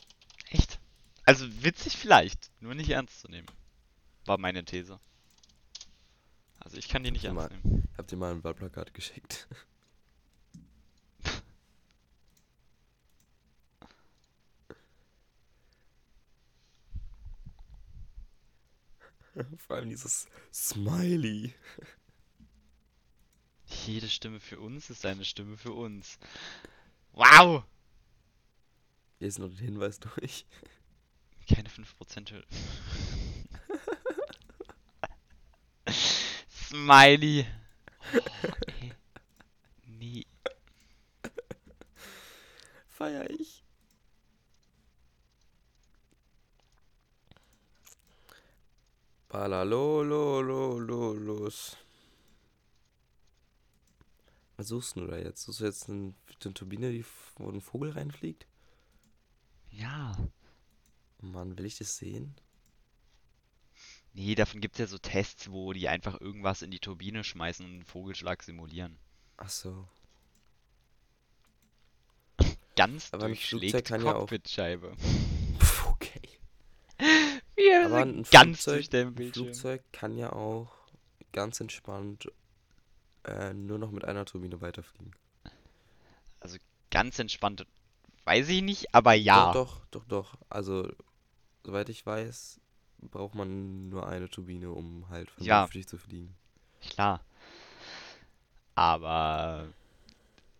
[0.48, 0.78] Echt?
[1.24, 3.46] Also witzig vielleicht, nur nicht ernst zu nehmen.
[4.24, 4.98] War meine These.
[6.60, 7.86] Also ich kann die nicht ernst mal- nehmen.
[7.92, 9.46] Ich hab dir mal ein Wahlplakat geschickt.
[19.58, 21.52] Vor allem dieses Smiley.
[23.86, 26.18] Jede Stimme für uns ist eine Stimme für uns.
[27.12, 27.62] Wow!
[29.20, 30.44] Hier ist noch der Hinweis durch.
[31.48, 32.48] Keine 5% Hürde.
[36.50, 37.46] Smiley.
[38.12, 38.18] Oh,
[38.80, 38.92] ey.
[39.86, 40.26] Nie.
[42.88, 43.62] Feier ich.
[49.28, 51.76] Balalolololos.
[54.66, 55.44] Was suchst du da jetzt?
[55.44, 57.04] Suchst du jetzt ein- eine Turbine, die,
[57.36, 58.48] wo ein Vogel reinfliegt?
[59.70, 60.16] Ja.
[61.20, 62.34] Mann, will ich das sehen?
[64.12, 67.64] Nee, davon gibt es ja so Tests, wo die einfach irgendwas in die Turbine schmeißen
[67.64, 68.98] und einen Vogelschlag simulieren.
[69.36, 69.86] Ach so.
[72.74, 74.96] Ganz Aber durchschlägt kann ja Cockpitscheibe.
[75.60, 76.28] Pff, okay.
[77.54, 79.44] Wir Aber ein ganz Flugzeug, durch den Bildschirm.
[79.44, 80.72] Flugzeug kann ja auch
[81.30, 82.28] ganz entspannt
[83.26, 85.14] äh, nur noch mit einer Turbine weiterfliegen.
[86.90, 87.66] Ganz entspannt.
[88.24, 89.52] Weiß ich nicht, aber ja.
[89.52, 90.38] Doch, doch, doch, doch.
[90.48, 90.90] Also,
[91.64, 92.60] soweit ich weiß,
[93.10, 95.66] braucht man nur eine Turbine, um halt Ja.
[95.66, 96.34] vernünftig zu fliegen.
[96.80, 97.20] Klar.
[98.74, 99.68] Aber.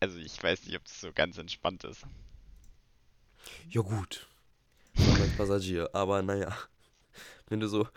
[0.01, 2.05] Also ich weiß nicht, ob das so ganz entspannt ist.
[3.71, 4.29] Ja, gut.
[4.97, 6.55] Schon als Passagier, aber naja.
[7.49, 7.89] Wenn du so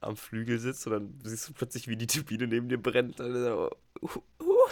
[0.00, 3.18] am Flügel sitzt und dann siehst du plötzlich, wie die Turbine neben dir brennt.
[3.18, 3.70] Dann, uh,
[4.02, 4.68] uh.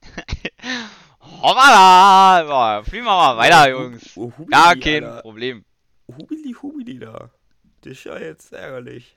[1.20, 2.42] Hoppala!
[2.44, 4.16] Boah, fliegen wir mal weiter, Jungs.
[4.16, 5.22] Uh, hubili, Ja, kein Alter.
[5.22, 5.64] Problem.
[6.08, 7.30] Hubili, hubili da.
[7.82, 9.16] Das ist ja jetzt ärgerlich.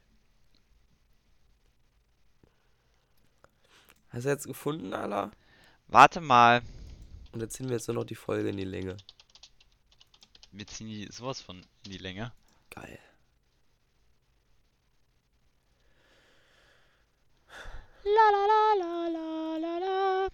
[4.09, 5.32] Hast du jetzt gefunden, Ala?
[5.88, 6.61] Warte mal.
[7.32, 8.97] Und jetzt ziehen wir jetzt nur noch die Folge in die Länge.
[10.51, 12.34] Wir ziehen die sowas von in die Länge.
[12.69, 12.99] Geil.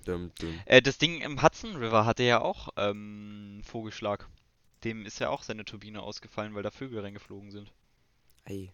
[0.06, 0.60] Dum, dum.
[0.66, 4.30] Äh, das Ding im Hudson River hatte ja auch ähm, Vogelschlag.
[4.84, 7.74] Dem ist ja auch seine Turbine ausgefallen, weil da Vögel reingeflogen sind.
[8.46, 8.72] Ei.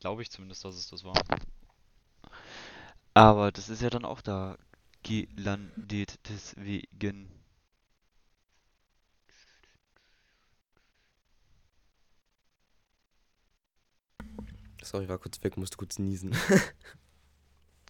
[0.00, 1.14] Glaube ich zumindest, dass es das war.
[3.14, 4.58] Aber das ist ja dann auch da
[5.04, 7.30] gelandet, deswegen.
[14.82, 16.34] Sorry, war kurz weg, musste kurz niesen.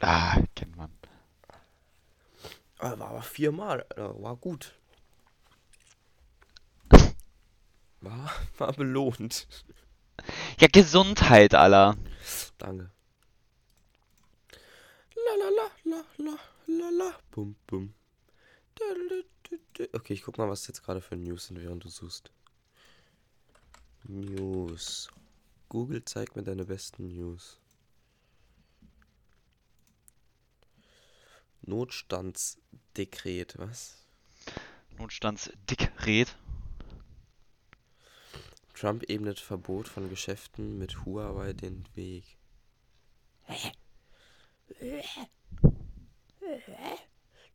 [0.07, 0.93] Ah, kennt man.
[2.77, 4.23] War aber viermal, Alter.
[4.23, 4.79] War gut.
[8.03, 9.49] War, war belohnt.
[10.61, 11.97] Ja, Gesundheit, aller.
[12.59, 12.91] Danke.
[15.17, 17.13] La la la la la la la.
[17.31, 17.95] Bum bum.
[19.95, 22.31] Okay, ich guck mal, was jetzt gerade für News sind, während du suchst.
[24.03, 25.09] News.
[25.71, 27.59] Google zeigt mir deine besten News.
[31.67, 34.05] Notstandsdekret, was?
[34.99, 36.37] Notstandsdekret.
[38.75, 42.37] Trump ebnet Verbot von Geschäften mit Huawei den Weg.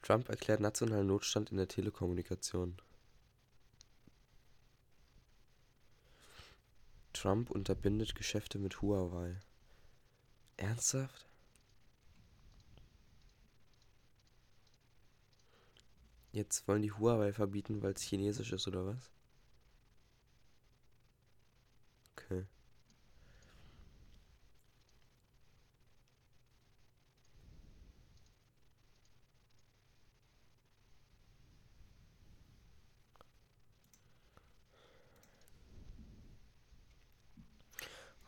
[0.02, 2.82] Trump erklärt nationalen Notstand in der Telekommunikation.
[7.14, 9.36] Trump unterbindet Geschäfte mit Huawei.
[10.58, 11.29] Ernsthaft?
[16.32, 19.12] Jetzt wollen die Huawei verbieten, weil es chinesisch ist, oder was?
[22.18, 22.44] Okay.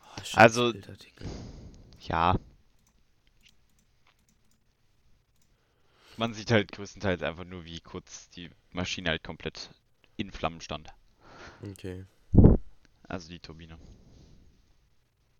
[0.00, 0.72] Oh, Also-.
[2.00, 2.36] Ja.
[6.22, 9.70] Man sieht halt größtenteils einfach nur, wie kurz die Maschine halt komplett
[10.16, 10.94] in Flammen stand.
[11.64, 12.06] Okay.
[13.08, 13.76] Also die Turbine.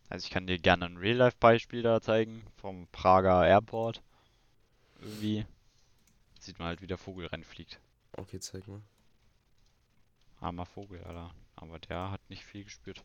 [0.09, 4.03] Also ich kann dir gerne ein Real-Life-Beispiel da zeigen, vom Prager Airport.
[5.01, 5.47] Irgendwie
[6.41, 7.79] sieht man halt, wie der Vogel reinfliegt.
[8.15, 8.83] Okay, zeig mal.
[10.41, 11.33] Armer Vogel, Alter.
[11.55, 13.05] Aber der hat nicht viel gespürt.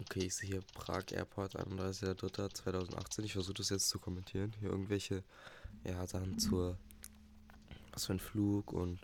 [0.00, 3.24] Okay, ich sehe hier Prag Airport 31.03.2018.
[3.24, 4.54] Ich versuche das jetzt zu kommentieren.
[4.60, 5.22] Hier irgendwelche
[5.84, 6.78] ja, Sachen zur.
[7.92, 9.00] Was für ein Flug und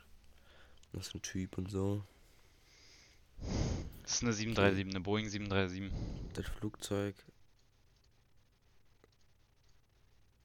[0.93, 2.03] was für ein Typ und so.
[4.03, 5.93] Das ist eine 737, eine Boeing 737.
[6.35, 7.17] Das Flugzeug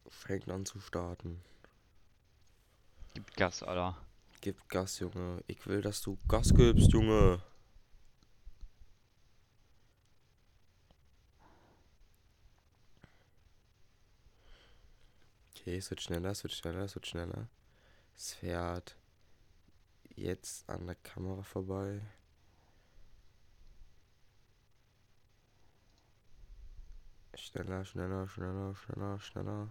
[0.09, 1.39] fängt an zu starten.
[3.13, 3.97] Gibt Gas, Alter.
[4.41, 5.43] Gib Gas, Junge.
[5.47, 7.41] Ich will, dass du Gas gibst, Junge.
[15.61, 17.47] Okay, es wird schneller, es wird schneller, es wird schneller.
[18.15, 18.97] Es fährt
[20.15, 22.01] jetzt an der Kamera vorbei.
[27.35, 29.67] Schneller, schneller, schneller, schneller, schneller.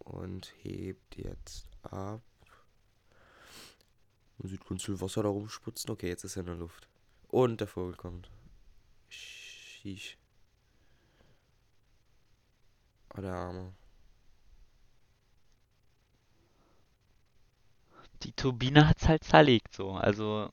[0.00, 2.22] Und hebt jetzt ab.
[4.38, 5.90] Man sieht viel Wasser da rumspritzen.
[5.90, 6.88] Okay, jetzt ist er in der Luft.
[7.32, 8.30] Und der Vogel kommt.
[9.08, 10.16] Sheesh.
[13.16, 13.72] Oh, der Arme.
[18.22, 19.92] Die Turbine hat's halt zerlegt, so.
[19.92, 20.50] Also,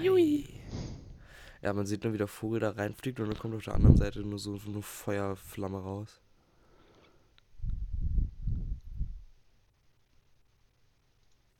[0.00, 0.46] Jui.
[1.62, 3.96] Ja, man sieht nur, wie der Vogel da reinfliegt und dann kommt auf der anderen
[3.96, 6.20] Seite nur so eine Feuerflamme raus.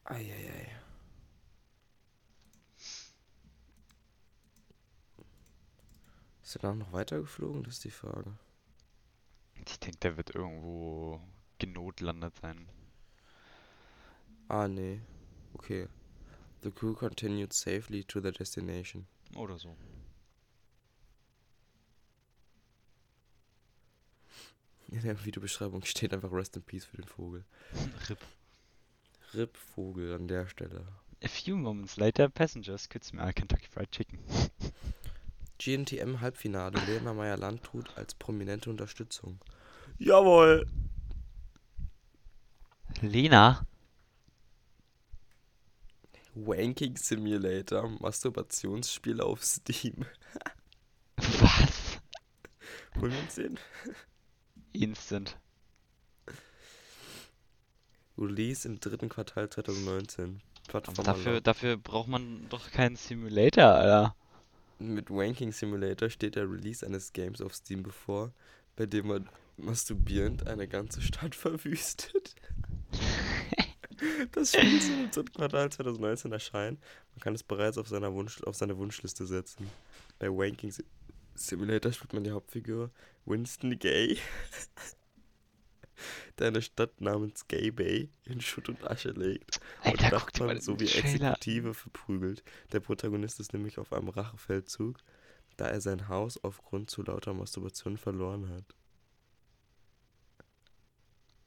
[0.09, 0.71] Eieiei.
[6.43, 7.65] Ist er dann noch weitergeflogen?
[7.65, 8.39] Das ist die Frage.
[9.57, 11.21] ich denke, der wird irgendwo
[11.59, 12.69] genotlandet sein.
[14.49, 15.01] Ah, nee.
[15.55, 15.89] Okay.
[16.63, 19.09] The crew continued safely to their destination.
[19.35, 19.77] Oder so.
[24.89, 27.45] In der Videobeschreibung steht einfach Rest in Peace für den Vogel.
[28.09, 28.21] RIP.
[29.37, 30.87] RIP Vogel an der Stelle.
[31.23, 34.19] A few moments later, passengers could smell Kentucky Fried Chicken.
[35.59, 36.79] GNTM Halbfinale.
[36.87, 39.39] Lena Meyer-Landrut als prominente Unterstützung.
[39.99, 40.67] Jawohl!
[43.03, 43.67] Lena?
[46.35, 47.89] Wanking Simulator.
[48.01, 50.07] Masturbationsspiel auf Steam.
[51.17, 52.01] Was?
[52.99, 53.59] Holen wir uns den?
[54.73, 55.39] Instant.
[58.19, 60.41] Release im dritten Quartal 2019.
[60.69, 64.17] Aber Plattform dafür, dafür braucht man doch keinen Simulator, Alter.
[64.79, 68.33] Mit Wanking Simulator steht der Release eines Games auf Steam bevor,
[68.77, 72.35] bei dem man masturbierend eine ganze Stadt verwüstet.
[74.33, 76.79] Das Spiel soll im dritten Quartal 2019 erscheinen.
[77.15, 79.71] Man kann es bereits auf, seiner Wunsch, auf seine Wunschliste setzen.
[80.19, 80.85] Bei Wanking Si-
[81.35, 82.91] Simulator spielt man die Hauptfigur
[83.25, 84.19] Winston Gay,
[86.39, 90.87] der eine Stadt namens Gay Bay in Schutt und Asche legt und Alter, Nachbarn sowie.
[90.87, 92.43] Exekutive verprügelt.
[92.73, 94.99] Der Protagonist ist nämlich auf einem Rachefeldzug,
[95.57, 98.65] da er sein Haus aufgrund zu lauter Masturbation verloren hat.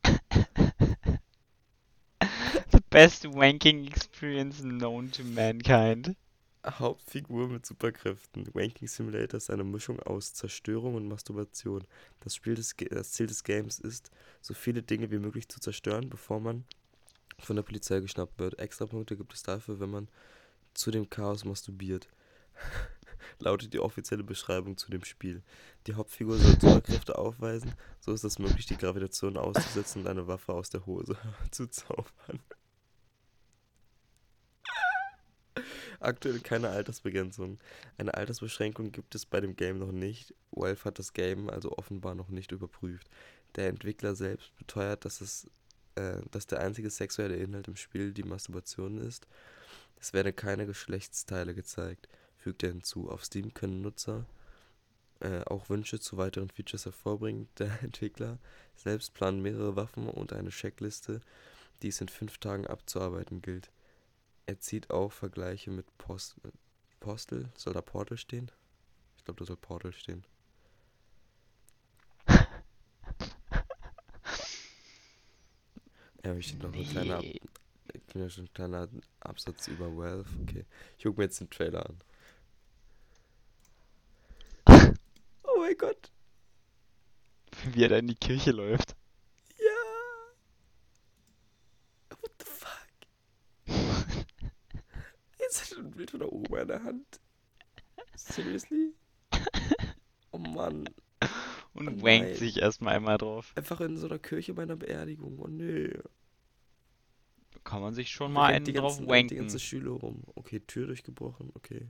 [2.72, 6.16] The best wanking experience known to mankind.
[6.66, 8.54] Hauptfigur mit Superkräften.
[8.54, 11.86] Wanking Simulator ist eine Mischung aus Zerstörung und Masturbation.
[12.20, 16.10] Das, Spiel des, das Ziel des Games ist, so viele Dinge wie möglich zu zerstören,
[16.10, 16.66] bevor man
[17.40, 18.60] von der Polizei geschnappt wird.
[18.60, 20.10] Extrapunkte gibt es dafür, wenn man
[20.74, 22.10] zu dem Chaos masturbiert.
[23.40, 25.44] Lautet die offizielle Beschreibung zu dem Spiel.
[25.88, 30.54] Die Hauptfigur soll Superkräfte aufweisen, so ist es möglich, die Gravitation auszusetzen und eine Waffe
[30.54, 31.18] aus der Hose
[31.52, 32.42] zu zaubern.
[36.00, 37.60] Aktuell keine Altersbegrenzung.
[37.98, 40.34] Eine Altersbeschränkung gibt es bei dem Game noch nicht.
[40.52, 43.10] Valve hat das Game also offenbar noch nicht überprüft.
[43.56, 45.50] Der Entwickler selbst beteuert, dass, es,
[45.96, 49.28] äh, dass der einzige sexuelle Inhalt im Spiel die Masturbation ist.
[50.00, 53.10] Es werden keine Geschlechtsteile gezeigt, fügt er hinzu.
[53.10, 54.26] Auf Steam können Nutzer
[55.20, 57.50] äh, auch Wünsche zu weiteren Features hervorbringen.
[57.60, 58.40] Der Entwickler
[58.76, 61.20] selbst plant mehrere Waffen und eine Checkliste,
[61.82, 63.70] die es in fünf Tagen abzuarbeiten gilt.
[64.50, 66.36] Er zieht auch Vergleiche mit Post
[67.00, 67.52] Postal.
[67.56, 68.52] Soll da Portal stehen?
[69.16, 70.26] Ich glaube, da soll Portal stehen.
[76.26, 77.40] Ja, hier steht noch ein kleiner, Nee.
[78.12, 78.90] hier steht ein kleiner
[79.20, 80.26] Absatz über Valve.
[80.42, 80.66] Okay,
[80.98, 82.00] ich gucke mir jetzt den Trailer an.
[85.44, 86.12] Oh mein Gott.
[87.72, 88.96] Wie er da in die Kirche läuft.
[89.60, 89.76] Ja.
[92.20, 92.90] What the fuck?
[96.10, 97.20] Bild von der Oma in der Hand.
[98.16, 98.94] Seriously?
[100.32, 100.88] Oh Mann.
[101.74, 103.52] Und Oh wankt sich erstmal einmal drauf.
[103.56, 105.40] Einfach in so einer Kirche bei einer Beerdigung.
[105.40, 105.92] Oh nee.
[107.64, 109.38] Kann man sich schon mal einen die drauf ganzen, die wanken.
[109.38, 110.22] ganze Schüler rum.
[110.36, 111.90] Okay, Tür durchgebrochen, okay.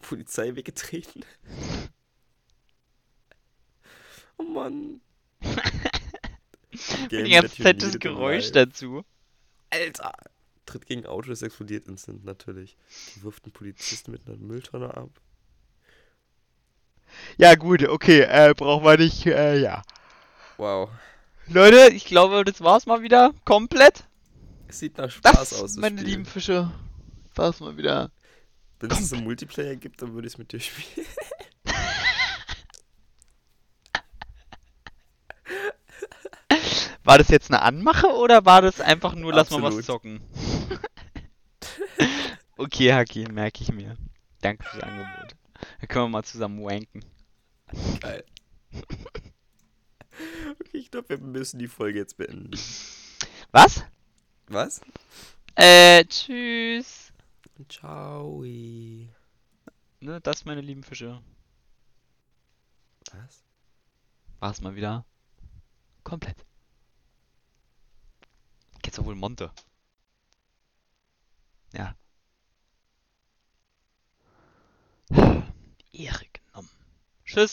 [0.00, 1.24] Polizei weggetreten.
[4.38, 5.00] oh Mann.
[5.44, 8.66] Und die ganze Zeit das Geräusch life.
[8.66, 9.04] dazu.
[9.70, 10.12] Alter!
[10.66, 12.76] Tritt gegen Auto, das explodiert instant natürlich.
[13.16, 15.10] Die wirft einen Polizisten mit einer Mülltonne ab.
[17.36, 19.82] Ja, gut, okay, äh, brauchen wir nicht, äh, ja.
[20.56, 20.88] Wow.
[21.48, 23.32] Leute, ich glaube, das war's mal wieder.
[23.44, 24.04] Komplett.
[24.68, 25.76] Es sieht nach Spaß Das, aus.
[25.76, 26.10] meine Spiel.
[26.10, 26.70] lieben Fische,
[27.34, 28.10] war's mal wieder.
[28.80, 31.06] Wenn es so einen Multiplayer gibt, dann würde ich es mit dir spielen.
[37.04, 39.84] War das jetzt eine Anmache oder war das einfach nur, lass mal was Absolut.
[39.84, 40.20] zocken?
[42.62, 43.96] Okay, Haki, merke ich mir.
[44.40, 45.36] Danke fürs Angebot.
[45.80, 47.04] Dann können wir mal zusammen wanken.
[48.00, 48.24] Geil.
[48.72, 49.32] okay,
[50.72, 52.50] ich glaube, wir müssen die Folge jetzt beenden.
[53.50, 53.84] Was?
[54.48, 54.80] Was?
[55.54, 57.12] Äh, tschüss.
[57.68, 58.42] Ciao.
[58.42, 61.22] Ne, das, meine lieben Fische,
[63.12, 63.44] Was?
[64.40, 65.04] war's mal wieder.
[66.02, 66.44] Komplett.
[68.82, 69.52] Geht's doch wohl Monte.
[71.72, 71.94] Ja.
[75.92, 76.70] Ehre genommen.
[77.24, 77.50] Tschüss.